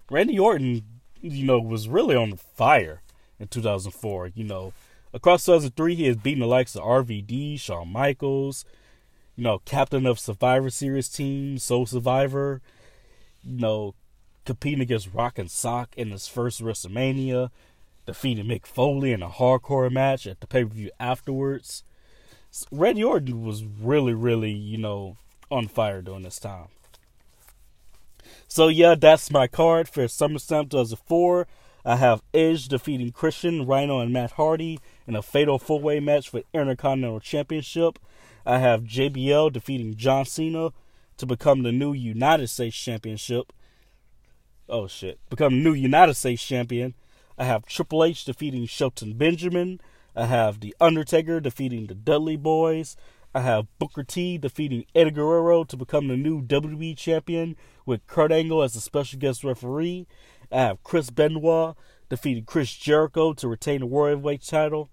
Randy 0.09 0.39
Orton, 0.39 0.83
you 1.21 1.45
know, 1.45 1.59
was 1.59 1.87
really 1.87 2.15
on 2.15 2.35
fire 2.35 3.01
in 3.39 3.47
2004. 3.47 4.31
You 4.35 4.43
know, 4.43 4.73
across 5.13 5.45
2003, 5.45 5.95
he 5.95 6.07
has 6.07 6.17
beaten 6.17 6.41
the 6.41 6.47
likes 6.47 6.75
of 6.75 6.83
RVD, 6.83 7.59
Shawn 7.59 7.91
Michaels, 7.91 8.65
you 9.35 9.43
know, 9.43 9.59
captain 9.59 10.05
of 10.05 10.19
Survivor 10.19 10.69
Series 10.69 11.09
team, 11.09 11.57
Sole 11.57 11.85
Survivor, 11.85 12.61
you 13.43 13.59
know, 13.59 13.93
competing 14.45 14.81
against 14.81 15.13
Rock 15.13 15.37
and 15.37 15.51
Sock 15.51 15.89
in 15.95 16.11
his 16.11 16.27
first 16.27 16.61
WrestleMania, 16.61 17.51
defeating 18.05 18.45
Mick 18.45 18.65
Foley 18.65 19.11
in 19.11 19.21
a 19.21 19.29
hardcore 19.29 19.91
match 19.91 20.25
at 20.25 20.39
the 20.39 20.47
pay 20.47 20.63
per 20.63 20.69
view 20.69 20.91
afterwards. 20.99 21.83
Randy 22.71 23.03
Orton 23.03 23.45
was 23.45 23.63
really, 23.63 24.13
really, 24.13 24.51
you 24.51 24.77
know, 24.77 25.17
on 25.51 25.67
fire 25.67 26.01
during 26.01 26.23
this 26.23 26.39
time. 26.39 26.69
So 28.47 28.67
yeah, 28.67 28.95
that's 28.95 29.31
my 29.31 29.47
card 29.47 29.89
for 29.89 30.03
SummerSlam 30.05 30.69
2004. 30.69 31.47
I 31.85 31.95
have 31.95 32.21
Edge 32.33 32.67
defeating 32.67 33.11
Christian, 33.11 33.65
Rhino, 33.65 33.99
and 33.99 34.11
Matt 34.11 34.31
Hardy 34.31 34.79
in 35.07 35.15
a 35.15 35.21
fatal 35.21 35.57
four-way 35.57 36.01
match 36.01 36.29
for 36.29 36.41
Intercontinental 36.53 37.21
Championship. 37.21 37.97
I 38.45 38.59
have 38.59 38.83
JBL 38.83 39.53
defeating 39.53 39.95
John 39.95 40.25
Cena 40.25 40.71
to 41.17 41.25
become 41.25 41.63
the 41.63 41.71
new 41.71 41.93
United 41.93 42.47
States 42.47 42.75
Championship. 42.75 43.53
Oh 44.69 44.87
shit, 44.87 45.19
become 45.29 45.63
new 45.63 45.73
United 45.73 46.15
States 46.15 46.45
Champion. 46.45 46.93
I 47.37 47.45
have 47.45 47.65
Triple 47.65 48.03
H 48.03 48.25
defeating 48.25 48.65
Shelton 48.65 49.13
Benjamin. 49.13 49.79
I 50.15 50.25
have 50.25 50.59
The 50.59 50.75
Undertaker 50.81 51.39
defeating 51.39 51.85
the 51.85 51.95
Dudley 51.95 52.37
Boyz. 52.37 52.95
I 53.37 53.41
have 53.41 53.67
Booker 53.77 54.01
T 54.01 54.39
defeating 54.39 54.85
Eddie 54.95 55.11
Guerrero 55.11 55.63
to 55.65 55.77
become 55.77 56.07
the 56.07 56.17
new 56.17 56.41
WWE 56.41 56.97
champion 56.97 57.55
with 57.85 58.07
Kurt 58.07 58.31
Angle 58.31 58.63
as 58.63 58.75
a 58.75 58.81
special 58.81 59.19
guest 59.19 59.43
referee. 59.43 60.07
I 60.51 60.57
have 60.57 60.81
Chris 60.81 61.11
Benoit 61.11 61.75
defeating 62.09 62.45
Chris 62.45 62.73
Jericho 62.73 63.33
to 63.33 63.47
retain 63.47 63.81
the 63.81 63.85
World 63.85 64.09
Heavyweight 64.09 64.41
title. 64.41 64.89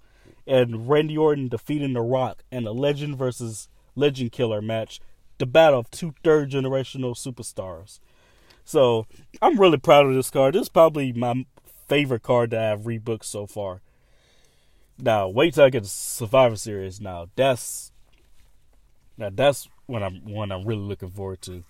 And 0.47 0.91
Randy 0.91 1.17
Orton 1.17 1.49
defeating 1.49 1.95
The 1.95 2.03
Rock 2.03 2.45
in 2.53 2.67
a 2.67 2.73
Legend 2.73 3.17
versus 3.17 3.71
Legend 3.97 4.31
Killer 4.31 4.61
match. 4.61 5.01
The 5.39 5.47
battle 5.47 5.81
of 5.81 5.91
two 5.91 6.13
third 6.23 6.51
generational 6.51 7.17
superstars. 7.17 7.99
So 8.63 9.07
I'm 9.41 9.59
really 9.59 9.79
proud 9.79 10.05
of 10.05 10.13
this 10.13 10.29
card. 10.29 10.55
This 10.55 10.65
is 10.65 10.69
probably 10.69 11.15
my 11.15 11.47
favorite 11.89 12.23
card 12.23 12.51
that 12.51 12.73
I've 12.73 12.81
rebooked 12.81 13.25
so 13.25 13.47
far. 13.47 13.81
Now 14.99 15.29
wait 15.29 15.55
till 15.55 15.65
I 15.65 15.71
get 15.71 15.85
the 15.85 15.89
Survivor 15.89 16.57
Series. 16.57 17.01
Now 17.01 17.31
that's 17.37 17.91
now 19.17 19.31
that's 19.33 19.69
what 19.87 20.03
I'm 20.03 20.25
one 20.25 20.53
I'm 20.53 20.65
really 20.65 20.83
looking 20.83 21.11
forward 21.11 21.43
to. 21.43 21.65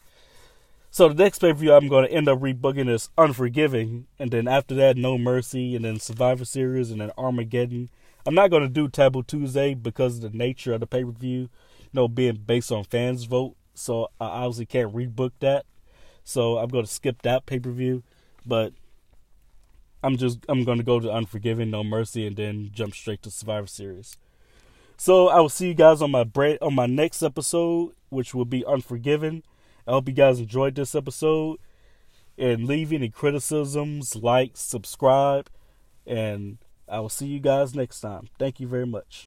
So 0.90 1.09
the 1.09 1.24
next 1.24 1.40
pay 1.40 1.52
per 1.52 1.59
view 1.59 1.72
I'm 1.72 1.88
going 1.88 2.07
to 2.07 2.12
end 2.12 2.28
up 2.28 2.40
rebooking 2.40 2.88
is 2.88 3.11
Unforgiving, 3.18 4.07
and 4.18 4.30
then 4.30 4.46
after 4.46 4.74
that 4.76 4.96
No 4.96 5.18
Mercy, 5.18 5.74
and 5.74 5.85
then 5.85 5.98
Survivor 5.98 6.44
Series, 6.44 6.90
and 6.90 7.00
then 7.00 7.11
Armageddon. 7.18 7.90
I'm 8.26 8.35
not 8.35 8.50
going 8.50 8.62
to 8.62 8.68
do 8.68 8.88
Taboo 8.88 9.22
Tuesday 9.22 9.74
because 9.74 10.16
of 10.16 10.33
the 10.33 10.38
nature 10.38 10.72
of 10.72 10.80
the 10.80 10.87
pay 10.87 11.04
per 11.04 11.11
view, 11.11 11.40
you 11.40 11.48
know, 11.92 12.09
being 12.09 12.37
based 12.37 12.72
on 12.72 12.85
fans' 12.85 13.24
vote. 13.24 13.57
So 13.74 14.09
I 14.20 14.26
obviously 14.26 14.66
can't 14.66 14.94
rebook 14.94 15.33
that. 15.40 15.66
So 16.22 16.59
I'm 16.59 16.68
going 16.68 16.87
to 16.87 16.90
skip 16.90 17.22
that 17.22 17.44
pay 17.44 17.59
per 17.59 17.70
view, 17.70 18.02
but 18.46 18.72
I'm 20.02 20.16
just 20.16 20.38
I'm 20.48 20.64
going 20.64 20.78
to 20.78 20.85
go 20.85 21.00
to 21.00 21.14
Unforgiving, 21.14 21.70
No 21.70 21.83
Mercy, 21.83 22.26
and 22.26 22.37
then 22.37 22.70
jump 22.72 22.94
straight 22.94 23.22
to 23.22 23.30
Survivor 23.30 23.66
Series. 23.66 24.16
So 24.96 25.28
I 25.28 25.40
will 25.40 25.48
see 25.48 25.68
you 25.68 25.74
guys 25.74 26.00
on 26.02 26.11
my 26.11 26.24
break 26.24 26.59
on 26.62 26.74
my 26.74 26.87
next 26.87 27.22
episode, 27.22 27.94
which 28.09 28.35
will 28.35 28.44
be 28.44 28.64
Unforgiven. 28.64 29.42
I 29.87 29.92
hope 29.92 30.09
you 30.09 30.14
guys 30.14 30.40
enjoyed 30.40 30.74
this 30.74 30.94
episode. 30.94 31.59
And 32.37 32.66
leave 32.66 32.92
any 32.92 33.11
criticisms, 33.11 34.16
like, 34.16 34.57
subscribe, 34.57 35.48
and 36.04 36.59
I 36.88 36.98
will 36.98 37.09
see 37.09 37.26
you 37.26 37.38
guys 37.38 37.76
next 37.76 38.00
time. 38.00 38.28
Thank 38.40 38.59
you 38.59 38.66
very 38.66 38.87
much. 38.87 39.22